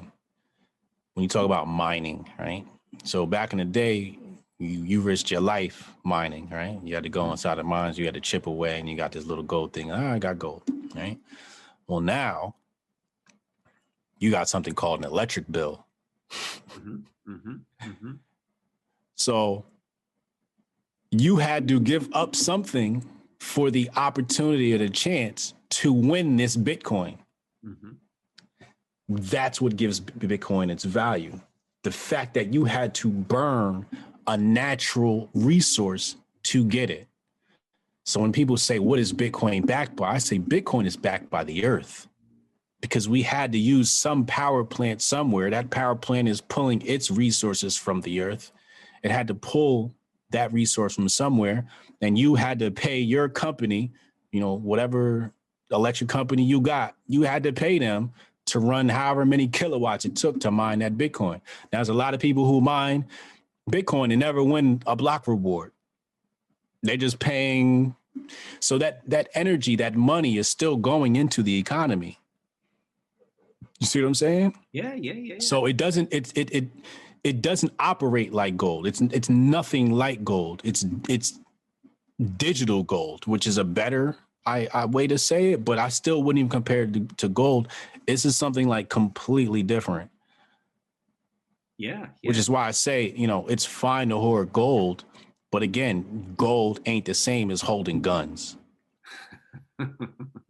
[1.15, 2.65] When you talk about mining, right?
[3.05, 4.19] So back in the day,
[4.59, 6.81] you you risked your life mining, right?
[6.83, 9.13] You had to go inside the mines, you had to chip away, and you got
[9.13, 9.91] this little gold thing.
[9.91, 10.63] Oh, I got gold,
[10.95, 11.19] right?
[11.87, 12.55] Well, now
[14.19, 15.85] you got something called an electric bill
[16.31, 16.97] Mm-hmm,
[17.29, 18.13] mm-hmm, mm-hmm.
[19.15, 19.65] So
[21.11, 23.05] you had to give up something
[23.39, 27.19] for the opportunity or the chance to win this Bitcoin.
[27.65, 27.91] Mm-hmm.
[29.09, 31.41] That's what gives Bitcoin its value.
[31.83, 33.87] The fact that you had to burn
[34.27, 37.07] a natural resource to get it.
[38.05, 40.13] So when people say, What is Bitcoin backed by?
[40.13, 42.09] I say, Bitcoin is backed by the earth
[42.81, 45.51] because we had to use some power plant somewhere.
[45.51, 48.53] That power plant is pulling its resources from the earth.
[49.03, 49.95] It had to pull
[50.31, 51.67] that resource from somewhere.
[52.01, 53.93] And you had to pay your company,
[54.31, 55.33] you know, whatever
[55.71, 58.13] electric company you got, you had to pay them
[58.47, 61.41] to run however many kilowatts it took to mine that Bitcoin.
[61.73, 63.07] Now, there's a lot of people who mine
[63.71, 65.73] Bitcoin and never win a block reward.
[66.83, 67.95] They're just paying.
[68.61, 72.19] So that that energy, that money is still going into the economy.
[73.81, 74.57] You see what I'm saying?
[74.73, 75.35] Yeah, yeah, yeah.
[75.35, 75.41] yeah.
[75.41, 76.69] So it doesn't it it it
[77.25, 78.87] it doesn't operate like gold.
[78.87, 80.63] It's it's nothing like gold.
[80.65, 81.39] It's it's
[82.37, 84.17] digital gold, which is a better
[84.49, 87.29] I, I way to say it, but I still wouldn't even compare it to, to
[87.29, 87.69] gold.
[88.07, 90.11] This is something like completely different.
[91.77, 92.29] Yeah, yeah.
[92.29, 95.05] Which is why I say, you know, it's fine to hoard gold,
[95.53, 98.57] but again, gold ain't the same as holding guns.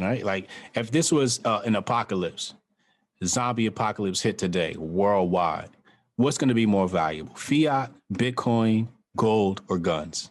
[0.00, 0.24] right?
[0.24, 2.54] Like if this was uh, an apocalypse,
[3.24, 5.70] zombie apocalypse hit today worldwide,
[6.16, 7.34] what's going to be more valuable?
[7.34, 10.30] Fiat, Bitcoin, gold, or guns?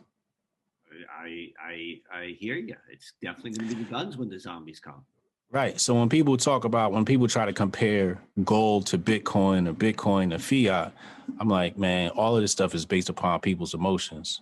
[1.09, 2.75] I I I hear you.
[2.91, 5.05] It's definitely going to be the guns when the zombies come.
[5.49, 5.79] Right.
[5.79, 10.31] So when people talk about when people try to compare gold to Bitcoin or Bitcoin
[10.31, 10.93] to fiat,
[11.39, 14.41] I'm like, man, all of this stuff is based upon people's emotions.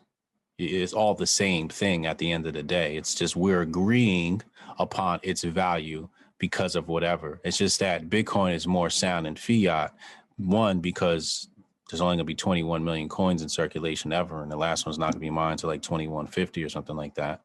[0.58, 2.96] It's all the same thing at the end of the day.
[2.96, 4.42] It's just we're agreeing
[4.80, 6.08] upon its value
[6.38, 7.40] because of whatever.
[7.44, 9.94] It's just that Bitcoin is more sound than fiat.
[10.38, 11.48] One, because
[11.90, 15.14] there's only to be 21 million coins in circulation ever, and the last one's not
[15.14, 17.42] to be mined until like 2150 or something like that.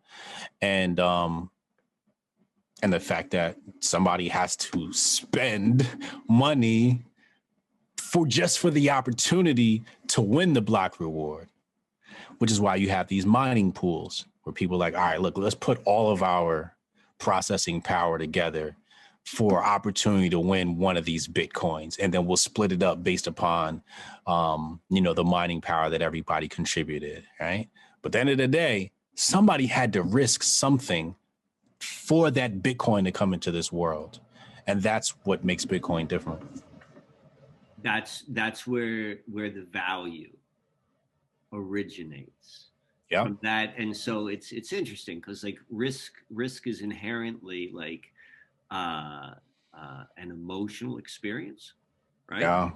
[0.61, 1.51] And um,
[2.83, 5.87] and the fact that somebody has to spend
[6.29, 7.05] money
[7.99, 11.49] for just for the opportunity to win the block reward,
[12.39, 15.37] which is why you have these mining pools where people are like, all right, look,
[15.37, 16.75] let's put all of our
[17.21, 18.77] processing power together
[19.25, 21.97] for opportunity to win one of these bitcoins.
[22.01, 23.83] And then we'll split it up based upon
[24.27, 27.69] um, you know the mining power that everybody contributed right?
[28.03, 31.15] But at the end of the day somebody had to risk something
[31.79, 34.21] for that bitcoin to come into this world.
[34.67, 36.43] And that's what makes bitcoin different.
[37.83, 40.31] That's that's where where the value
[41.53, 42.70] originates
[43.11, 48.11] yeah that and so it's it's interesting because like risk risk is inherently like
[48.71, 49.31] uh,
[49.75, 51.75] uh, an emotional experience,
[52.31, 52.41] right?
[52.41, 52.71] Yeah.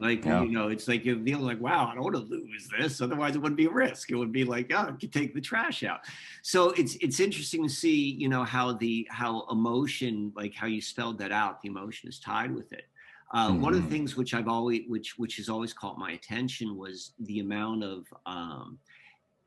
[0.00, 0.42] Like yeah.
[0.42, 3.02] you know, it's like you feel like, wow, I don't want to lose this.
[3.02, 4.10] Otherwise, it wouldn't be a risk.
[4.10, 6.00] It would be like, oh, I could take the trash out.
[6.42, 10.80] So it's it's interesting to see, you know, how the how emotion, like how you
[10.80, 12.84] spelled that out, the emotion is tied with it.
[13.32, 13.60] Uh, mm-hmm.
[13.60, 13.92] One of the mm-hmm.
[13.92, 18.06] things which I've always, which which has always caught my attention was the amount of
[18.24, 18.78] um,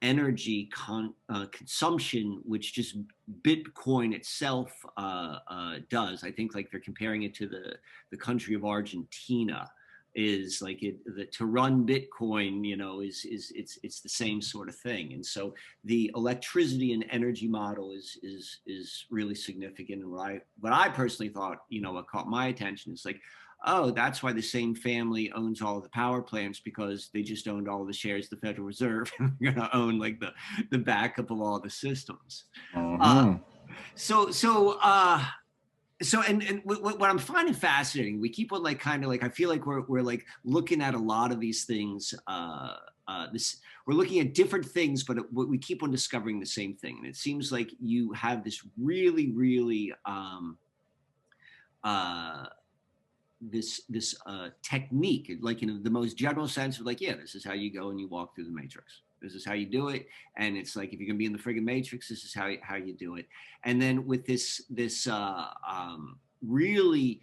[0.03, 2.97] energy con, uh, consumption, which just
[3.41, 6.23] Bitcoin itself uh, uh, does.
[6.23, 7.75] I think like they're comparing it to the
[8.11, 9.71] the country of Argentina.
[10.15, 14.43] Is like it the, to run Bitcoin, you know, is is it's it's the same
[14.43, 15.13] sort of thing.
[15.13, 20.03] And so the electricity and energy model is is is really significant.
[20.03, 23.19] And what I what I personally thought, you know, what caught my attention is like
[23.65, 27.69] oh, that's why the same family owns all the power plants because they just owned
[27.69, 30.33] all the shares of the Federal Reserve and they're going to own like the,
[30.69, 32.45] the backup of all the systems.
[32.75, 33.37] Uh, uh,
[33.95, 35.23] so, so, uh,
[36.01, 39.23] so and, and what, what I'm finding fascinating, we keep on like kind of like
[39.23, 42.13] I feel like we're we're like looking at a lot of these things.
[42.27, 42.75] Uh,
[43.07, 46.73] uh, this we're looking at different things, but it, we keep on discovering the same
[46.73, 46.97] thing.
[46.97, 50.57] And it seems like you have this really, really um,
[51.83, 52.45] uh,
[53.51, 57.43] this this uh, technique, like in the most general sense of like, yeah, this is
[57.43, 59.01] how you go and you walk through the matrix.
[59.21, 61.39] This is how you do it, and it's like if you're gonna be in the
[61.39, 63.27] friggin' matrix, this is how how you do it.
[63.63, 67.21] And then with this this uh, um, really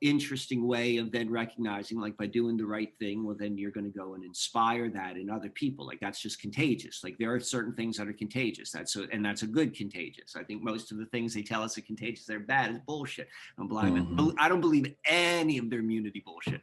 [0.00, 3.90] interesting way of then recognizing like by doing the right thing well then you're going
[3.90, 5.86] to go and inspire that in other people.
[5.86, 7.02] Like that's just contagious.
[7.04, 8.70] Like there are certain things that are contagious.
[8.70, 10.36] That's a, and that's a good contagious.
[10.36, 13.28] I think most of the things they tell us are contagious they're bad is bullshit.
[13.58, 14.28] I don't believe mm-hmm.
[14.38, 16.60] i don't believe any of their immunity bullshit.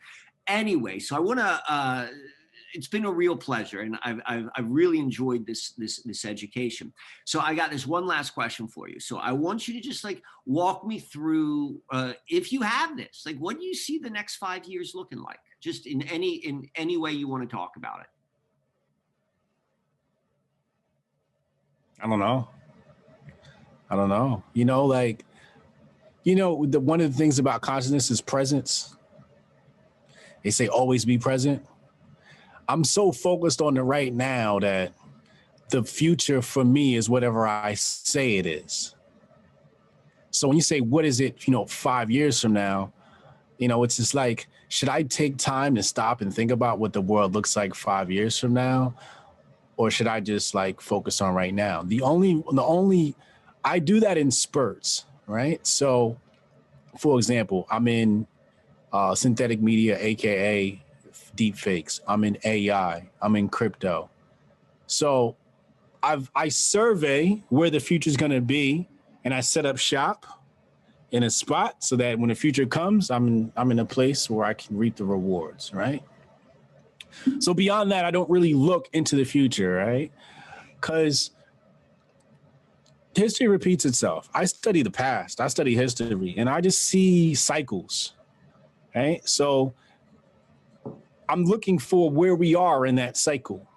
[0.47, 2.07] Anyway so i want to uh
[2.73, 6.93] it's been a real pleasure, and I've, I've, I've really enjoyed this this this education.
[7.25, 8.99] So I got this one last question for you.
[8.99, 13.23] So I want you to just like walk me through, uh, if you have this,
[13.25, 15.39] like what do you see the next five years looking like?
[15.61, 18.07] Just in any in any way you want to talk about it.
[22.01, 22.47] I don't know.
[23.89, 24.43] I don't know.
[24.53, 25.25] You know, like,
[26.23, 28.95] you know, the one of the things about consciousness is presence.
[30.43, 31.65] They say always be present.
[32.67, 34.93] I'm so focused on the right now that
[35.69, 38.95] the future for me is whatever I say it is.
[40.31, 42.93] So when you say what is it, you know, 5 years from now,
[43.57, 46.91] you know, it's just like should I take time to stop and think about what
[46.91, 48.93] the world looks like 5 years from now
[49.77, 51.83] or should I just like focus on right now?
[51.83, 53.15] The only the only
[53.63, 55.65] I do that in spurts, right?
[55.65, 56.17] So
[56.97, 58.27] for example, I'm in
[58.91, 60.81] uh, synthetic media, aka
[61.37, 62.01] deep fakes.
[62.07, 63.09] I'm in AI.
[63.21, 64.09] I'm in crypto.
[64.87, 65.37] So
[66.03, 68.89] I've I survey where the future is going to be,
[69.23, 70.25] and I set up shop
[71.11, 74.29] in a spot so that when the future comes, I'm in I'm in a place
[74.29, 75.73] where I can reap the rewards.
[75.73, 76.03] Right.
[77.39, 80.11] So beyond that, I don't really look into the future, right?
[80.75, 81.31] Because
[83.15, 84.29] history repeats itself.
[84.33, 88.13] I study the past, I study history, and I just see cycles.
[88.95, 89.27] Right.
[89.27, 89.73] So
[91.29, 93.67] I'm looking for where we are in that cycle.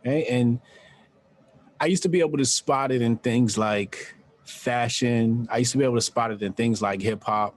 [0.00, 0.24] Okay?
[0.26, 0.60] And
[1.80, 4.14] I used to be able to spot it in things like
[4.44, 5.48] fashion.
[5.50, 7.56] I used to be able to spot it in things like hip hop.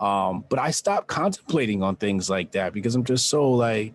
[0.00, 3.94] Um, but I stopped contemplating on things like that because I'm just so like,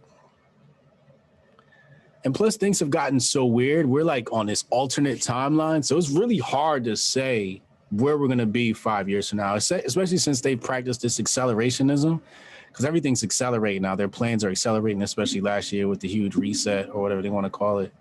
[2.23, 3.85] and plus things have gotten so weird.
[3.85, 5.83] We're like on this alternate timeline.
[5.83, 9.55] So it's really hard to say where we're going to be five years from now,
[9.55, 12.21] especially since they practice this accelerationism,
[12.69, 13.95] because everything's accelerating now.
[13.95, 17.45] Their plans are accelerating, especially last year with the huge reset or whatever they want
[17.45, 17.93] to call it,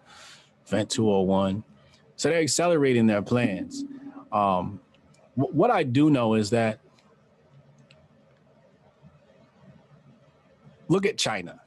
[0.66, 1.64] Event 201.
[2.16, 3.84] So they're accelerating their plans.
[4.32, 4.80] Um,
[5.34, 6.80] what I do know is that
[10.88, 11.60] look at China.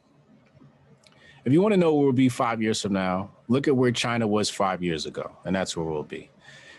[1.43, 3.91] If you want to know where we'll be five years from now, look at where
[3.91, 6.29] China was five years ago, and that's where we'll be.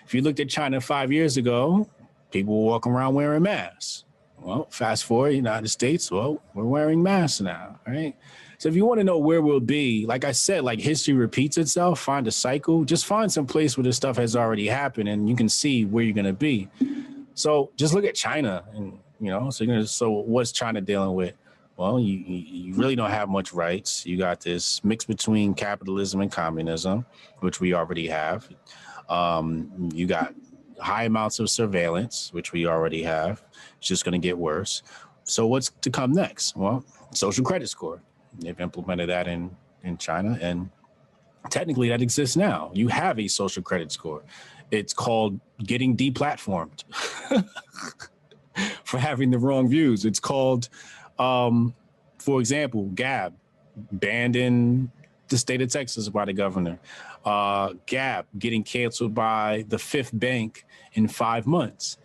[0.07, 1.89] If you looked at China five years ago,
[2.31, 4.05] people were walking around wearing masks.
[4.43, 8.16] Well, fast forward, United States, well, we're wearing masks now, right?
[8.59, 11.59] So if you want to know where we'll be, like I said, like history repeats
[11.59, 15.28] itself, find a cycle, just find some place where this stuff has already happened and
[15.28, 16.68] you can see where you're gonna be.
[17.34, 21.34] So just look at China and you know, so gonna so what's China dealing with?
[21.76, 24.05] Well, you you really don't have much rights.
[24.05, 27.07] You got this mix between capitalism and communism,
[27.40, 28.49] which we already have.
[29.09, 30.34] Um, you got
[30.83, 33.43] high amounts of surveillance, which we already have.
[33.78, 34.83] It's just going to get worse.
[35.24, 36.57] So what's to come next?
[36.57, 38.03] Well, social credit score.
[38.39, 40.70] They've implemented that in in China, and
[41.51, 42.70] technically that exists now.
[42.74, 44.22] You have a social credit score.
[44.70, 46.85] It's called getting deplatformed
[48.85, 50.05] for having the wrong views.
[50.05, 50.68] It's called,
[51.18, 51.74] um,
[52.18, 53.35] for example, Gab
[53.93, 54.91] banned in
[55.33, 56.78] the state of Texas by the governor
[57.24, 61.99] uh, Gab getting canceled by the fifth bank in five months.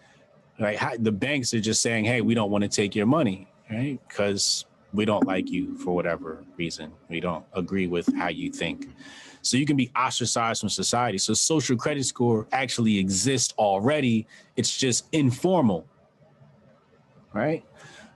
[0.60, 4.00] Right, the banks are just saying, "Hey, we don't want to take your money, right?
[4.08, 6.92] Because we don't like you for whatever reason.
[7.10, 8.88] We don't agree with how you think."
[9.44, 11.20] So you can be ostracized from society.
[11.20, 14.26] So social credit score actually exists already.
[14.56, 15.86] It's just informal,
[17.34, 17.64] right?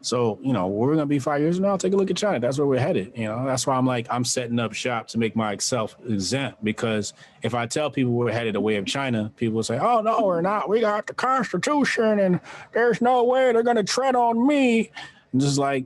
[0.02, 2.39] So, you know, we're gonna be five years from now, take a look at China.
[2.39, 3.14] That's where we're headed.
[3.16, 7.14] You know, that's why I'm like, I'm setting up shop to make myself exempt because
[7.43, 10.41] if I tell people we're headed away way of China, people say, Oh no, we're
[10.41, 10.70] not.
[10.70, 12.39] We got the constitution and
[12.74, 14.91] there's no way they're gonna tread on me.
[15.32, 15.86] And just like,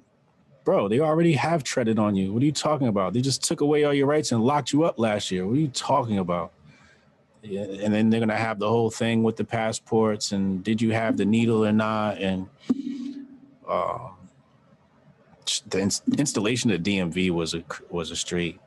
[0.64, 2.34] bro, they already have treaded on you.
[2.34, 3.14] What are you talking about?
[3.14, 5.46] They just took away all your rights and locked you up last year.
[5.46, 6.52] What are you talking about?
[7.44, 11.18] And then they're gonna have the whole thing with the passports and did you have
[11.18, 12.20] the needle or not?
[12.20, 12.48] And
[13.68, 14.10] uh,
[15.70, 18.60] the ins- installation of DMV was a was a straight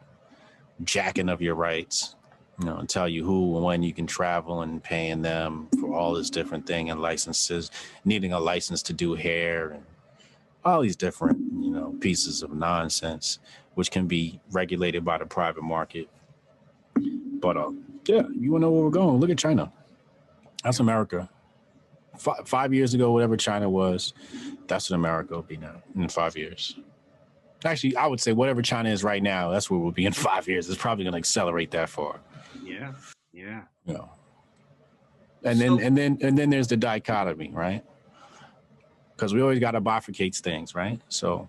[0.85, 2.15] jacking of your rights.
[2.61, 5.95] You know, and tell you who and when you can travel and paying them for
[5.95, 7.71] all this different thing and licenses,
[8.05, 9.85] needing a license to do hair and
[10.65, 13.39] all these different you know pieces of nonsense,
[13.75, 16.09] which can be regulated by the private market.
[17.41, 17.71] But uh,
[18.07, 19.21] yeah, you want to know where we're going?
[19.21, 19.73] Look at China.
[20.65, 21.29] That's America.
[22.15, 24.13] F- five years ago, whatever China was,
[24.69, 26.77] that's what America will be now in five years.
[27.65, 30.47] Actually, I would say whatever China is right now, that's where we'll be in five
[30.47, 30.69] years.
[30.69, 32.21] It's probably going to accelerate that far.
[32.63, 32.93] Yeah,
[33.33, 34.05] yeah, yeah.
[35.43, 37.85] And so, then, and then, and then there's the dichotomy, right?
[39.17, 41.01] Because we always got to bifurcate things, right?
[41.09, 41.49] So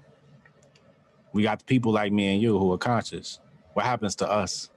[1.34, 3.40] we got people like me and you who are conscious.
[3.74, 4.70] What happens to us?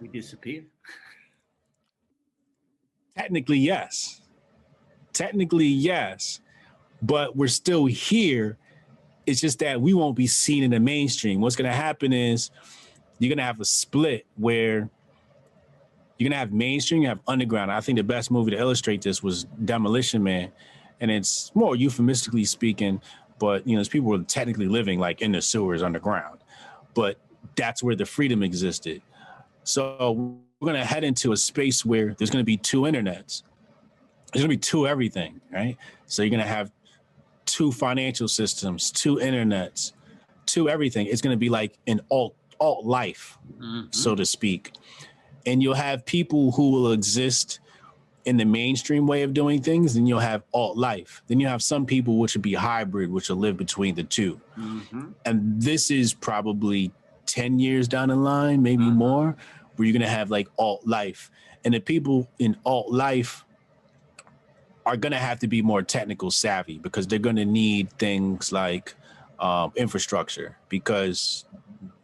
[0.00, 0.64] We disappear.
[3.16, 4.20] Technically, yes
[5.16, 6.40] technically yes,
[7.02, 8.58] but we're still here.
[9.24, 11.40] It's just that we won't be seen in the mainstream.
[11.40, 12.50] What's going to happen is
[13.18, 14.90] you're going to have a split where
[16.18, 17.72] you're going to have mainstream, you have underground.
[17.72, 20.52] I think the best movie to illustrate this was Demolition Man.
[21.00, 23.00] And it's more euphemistically speaking,
[23.38, 26.38] but you know, there's people were technically living like in the sewers underground.
[26.94, 27.18] But
[27.54, 29.02] that's where the freedom existed.
[29.64, 33.42] So we're going to head into a space where there's going to be two internets
[34.36, 35.76] there's gonna be two everything, right?
[36.06, 36.70] So you're gonna have
[37.46, 39.92] two financial systems, two internets,
[40.44, 41.06] two everything.
[41.06, 43.86] It's gonna be like an alt alt life, mm-hmm.
[43.90, 44.72] so to speak.
[45.44, 47.60] And you'll have people who will exist
[48.26, 51.22] in the mainstream way of doing things, then you'll have alt life.
[51.28, 54.40] Then you have some people which will be hybrid, which will live between the 2
[54.58, 55.04] mm-hmm.
[55.24, 56.92] And this is probably
[57.26, 58.92] 10 years down the line, maybe uh-huh.
[58.92, 59.36] more,
[59.76, 61.30] where you're gonna have like alt life.
[61.64, 63.45] And the people in alt life
[64.86, 68.52] are going to have to be more technical savvy because they're going to need things
[68.52, 68.94] like
[69.40, 71.44] um, infrastructure because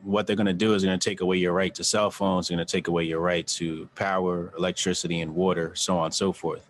[0.03, 2.49] what they're going to do is going to take away your right to cell phones,
[2.49, 6.15] they're going to take away your right to power, electricity, and water, so on and
[6.15, 6.69] so forth.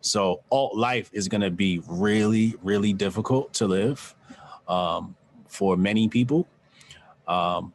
[0.00, 4.14] So alt life is going to be really, really difficult to live
[4.68, 5.16] um,
[5.48, 6.46] for many people.
[7.26, 7.72] Um,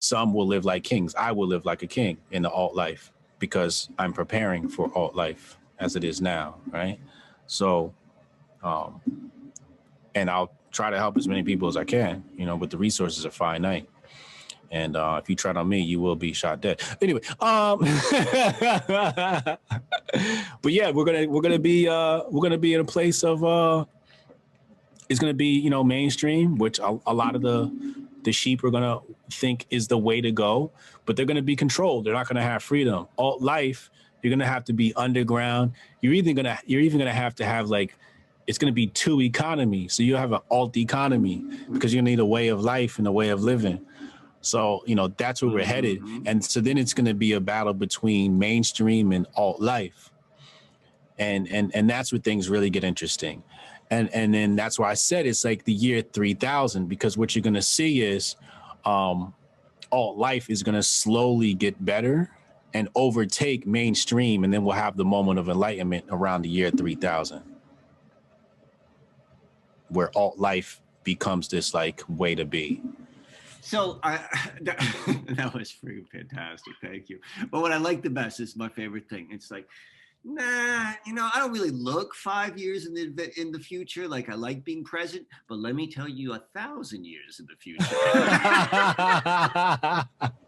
[0.00, 1.14] some will live like kings.
[1.14, 5.16] I will live like a king in the alt life because I'm preparing for alt
[5.16, 6.98] life as it is now, right?
[7.46, 7.92] So,
[8.62, 9.00] um,
[10.14, 12.78] and I'll try to help as many people as I can, you know, but the
[12.78, 13.88] resources are finite.
[14.70, 16.80] And uh, if you tread on me, you will be shot dead.
[17.00, 19.58] Anyway, um, but
[20.66, 23.86] yeah, we're gonna we're gonna be uh, we're gonna be in a place of uh,
[25.08, 27.72] it's gonna be you know mainstream, which a, a lot of the
[28.24, 28.98] the sheep are gonna
[29.30, 30.70] think is the way to go,
[31.06, 32.04] but they're gonna be controlled.
[32.04, 33.06] They're not gonna have freedom.
[33.16, 33.90] Alt life,
[34.22, 35.72] you're gonna have to be underground.
[36.00, 37.96] You're even gonna you're even gonna have to have like
[38.48, 39.88] it's going to be two economy.
[39.88, 43.12] So you have an alt economy because you need a way of life and a
[43.12, 43.78] way of living.
[44.40, 46.00] So, you know, that's where we're headed.
[46.00, 46.22] Mhm.
[46.26, 50.10] And so then it's going to be a battle between mainstream and alt life.
[51.18, 53.42] And and and that's where things really get interesting.
[53.90, 57.42] And and then that's why I said it's like the year 3000 because what you're
[57.42, 58.36] going to see is
[58.86, 59.34] um
[59.92, 62.30] alt life is going to slowly get better
[62.74, 67.42] and overtake mainstream and then we'll have the moment of enlightenment around the year 3000
[69.88, 72.82] where alt life becomes this like way to be.
[73.62, 74.16] So I
[74.62, 74.78] that,
[75.36, 76.74] that was freaking fantastic.
[76.82, 77.18] Thank you.
[77.50, 79.28] But what I like the best is my favorite thing.
[79.30, 79.66] It's like,
[80.24, 84.08] nah, you know, I don't really look five years in the in the future.
[84.08, 87.56] Like I like being present, but let me tell you, a thousand years in the
[87.56, 87.84] future.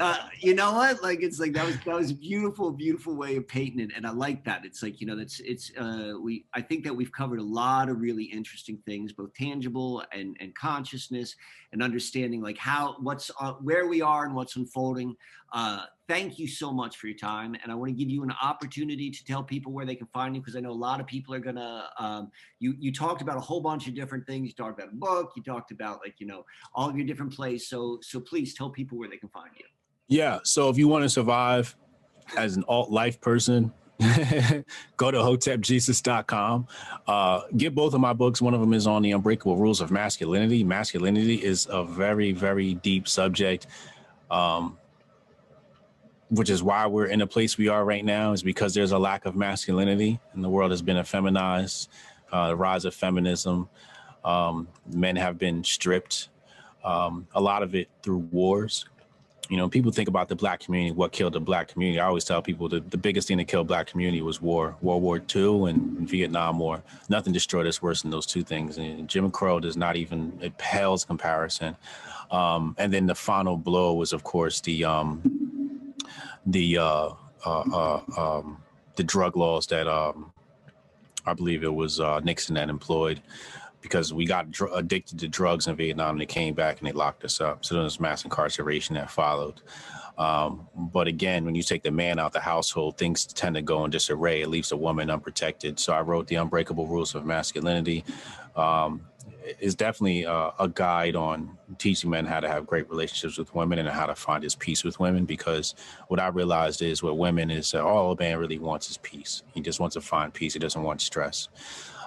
[0.00, 1.02] uh, you know what?
[1.02, 4.06] Like it's like that was that was a beautiful, beautiful way of painting it, and
[4.06, 4.64] I like that.
[4.64, 6.44] It's like you know that's it's uh, we.
[6.52, 10.54] I think that we've covered a lot of really interesting things, both tangible and and
[10.54, 11.34] consciousness,
[11.72, 15.16] and understanding like how what's uh, where we are and what's unfolding.
[15.52, 18.34] Uh, thank you so much for your time, and I want to give you an
[18.42, 21.06] opportunity to tell people where they can find you because I know a lot of
[21.06, 21.88] people are gonna.
[21.98, 24.48] Um, you you talked about a whole bunch of different things.
[24.48, 25.32] You talked about a book.
[25.36, 26.44] You talked about like you know
[26.74, 27.68] all of your different plays.
[27.68, 29.64] So so please tell people where they can find you.
[30.08, 30.38] Yeah.
[30.44, 31.76] So if you want to survive
[32.36, 33.72] as an alt life person,
[34.96, 36.66] go to hotepjesus.com.
[37.06, 38.40] Uh, get both of my books.
[38.40, 40.62] One of them is on the unbreakable rules of masculinity.
[40.62, 43.66] Masculinity is a very, very deep subject.
[44.30, 44.78] Um,
[46.30, 48.98] which is why we're in the place we are right now, is because there's a
[48.98, 51.88] lack of masculinity and the world has been effeminized,
[52.32, 53.68] uh, the rise of feminism.
[54.24, 56.28] Um, men have been stripped,
[56.84, 58.84] um, a lot of it through wars
[59.48, 61.98] you know, people think about the black community, what killed the black community.
[61.98, 65.02] I always tell people the, the biggest thing that killed black community was war, World
[65.02, 66.82] War II and Vietnam War.
[67.08, 68.76] Nothing destroyed us worse than those two things.
[68.76, 71.76] And Jim Crow does not even, it pales comparison.
[72.30, 75.94] Um, and then the final blow was, of course, the, um,
[76.44, 77.10] the, uh,
[77.46, 78.58] uh, uh, um,
[78.96, 80.30] the drug laws that, um,
[81.24, 83.22] I believe it was uh, Nixon that employed
[83.80, 86.92] because we got dr- addicted to drugs in Vietnam and they came back and they
[86.92, 87.64] locked us up.
[87.64, 89.60] So there was mass incarceration that followed.
[90.18, 93.84] Um, but again, when you take the man out the household, things tend to go
[93.84, 94.42] in disarray.
[94.42, 95.78] It leaves the woman unprotected.
[95.78, 98.04] So I wrote the Unbreakable Rules of Masculinity.
[98.56, 99.02] Um,
[99.60, 103.88] is definitely a guide on teaching men how to have great relationships with women and
[103.88, 105.24] how to find his peace with women.
[105.24, 105.74] Because
[106.08, 109.42] what I realized is what women is uh, all a man really wants is peace.
[109.54, 110.52] He just wants to find peace.
[110.52, 111.48] He doesn't want stress.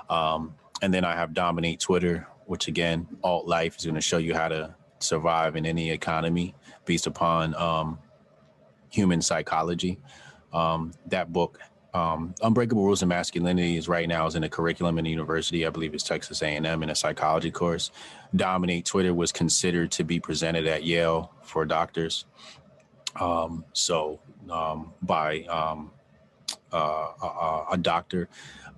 [0.10, 4.18] Um, and then I have Dominate Twitter, which again, alt life is going to show
[4.18, 6.56] you how to survive in any economy
[6.86, 8.00] based upon um,
[8.90, 10.00] human psychology.
[10.54, 11.60] Um, that book,
[11.94, 15.66] um, Unbreakable Rules of Masculinity, is right now is in a curriculum in the university.
[15.66, 17.92] I believe it's Texas A&M in a psychology course.
[18.36, 22.26] Dominate Twitter was considered to be presented at Yale for doctors.
[23.20, 25.92] Um, so um, by um,
[26.74, 28.30] uh, a, a doctor.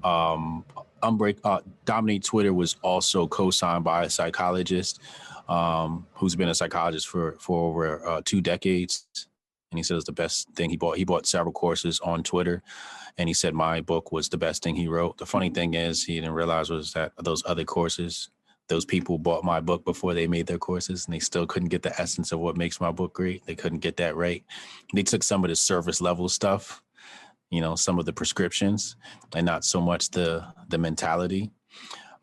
[0.03, 0.65] Um,
[1.01, 5.01] Unbreak uh, Dominate Twitter was also co-signed by a psychologist
[5.49, 9.05] um, who's been a psychologist for for over uh, two decades,
[9.71, 10.97] and he said it's the best thing he bought.
[10.97, 12.63] He bought several courses on Twitter,
[13.17, 15.17] and he said my book was the best thing he wrote.
[15.17, 18.29] The funny thing is, he didn't realize was that those other courses,
[18.69, 21.83] those people bought my book before they made their courses, and they still couldn't get
[21.83, 23.45] the essence of what makes my book great.
[23.45, 24.43] They couldn't get that right.
[24.93, 26.82] They took some of the service level stuff
[27.53, 28.95] you know some of the prescriptions
[29.35, 31.51] and not so much the the mentality.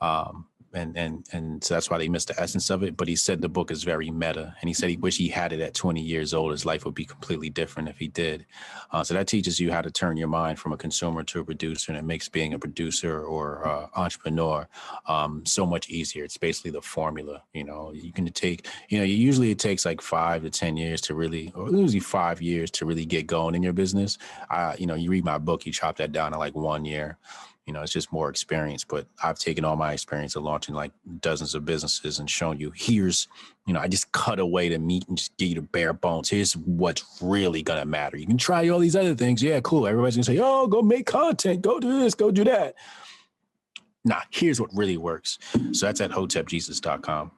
[0.00, 3.16] Um and and and so that's why they missed the essence of it but he
[3.16, 5.74] said the book is very meta and he said he wish he had it at
[5.74, 6.52] 20 years old.
[6.52, 8.46] His life would be completely different if he did.
[8.90, 11.44] Uh, so that teaches you how to turn your mind from a consumer to a
[11.44, 14.68] producer and it makes being a producer or uh, entrepreneur
[15.06, 16.24] um, so much easier.
[16.24, 17.92] It's basically the formula you know.
[17.92, 21.52] You can take you know usually it takes like five to ten years to really
[21.54, 24.18] or usually five years to really get going in your business.
[24.50, 27.18] Uh, you know you read my book you chop that down to like one year
[27.66, 30.92] you know it's just more experience but i've taken all my experience of launching like
[31.20, 33.28] dozens of businesses and shown you here's
[33.66, 36.28] you know i just cut away the meat and just give you the bare bones.
[36.28, 38.16] Here's what's really gonna matter.
[38.16, 39.42] You can try all these other things.
[39.42, 39.86] Yeah cool.
[39.86, 41.62] Everybody's gonna say oh go make content.
[41.62, 42.14] Go do this.
[42.14, 42.74] Go do that.
[44.04, 45.38] Nah here's what really works.
[45.72, 47.30] So that's at hotepjesus.com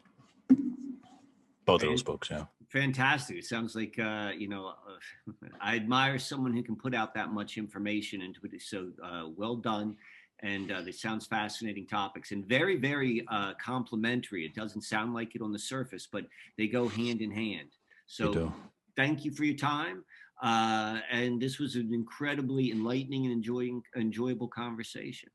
[1.66, 2.44] Both of those books, yeah.
[2.72, 3.36] Fantastic.
[3.36, 4.72] It sounds like, uh, you know,
[5.60, 8.62] I admire someone who can put out that much information and into it.
[8.62, 9.96] So uh, well done.
[10.42, 14.44] And uh, this sounds fascinating topics and very, very uh, complimentary.
[14.44, 16.24] It doesn't sound like it on the surface, but
[16.58, 17.68] they go hand in hand.
[18.06, 18.52] So
[18.96, 20.04] thank you for your time.
[20.42, 25.28] Uh, and this was an incredibly enlightening and enjoying, enjoyable conversation.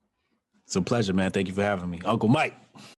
[0.66, 1.32] It's a pleasure, man.
[1.32, 2.02] Thank you for having me.
[2.04, 2.54] Uncle Mike.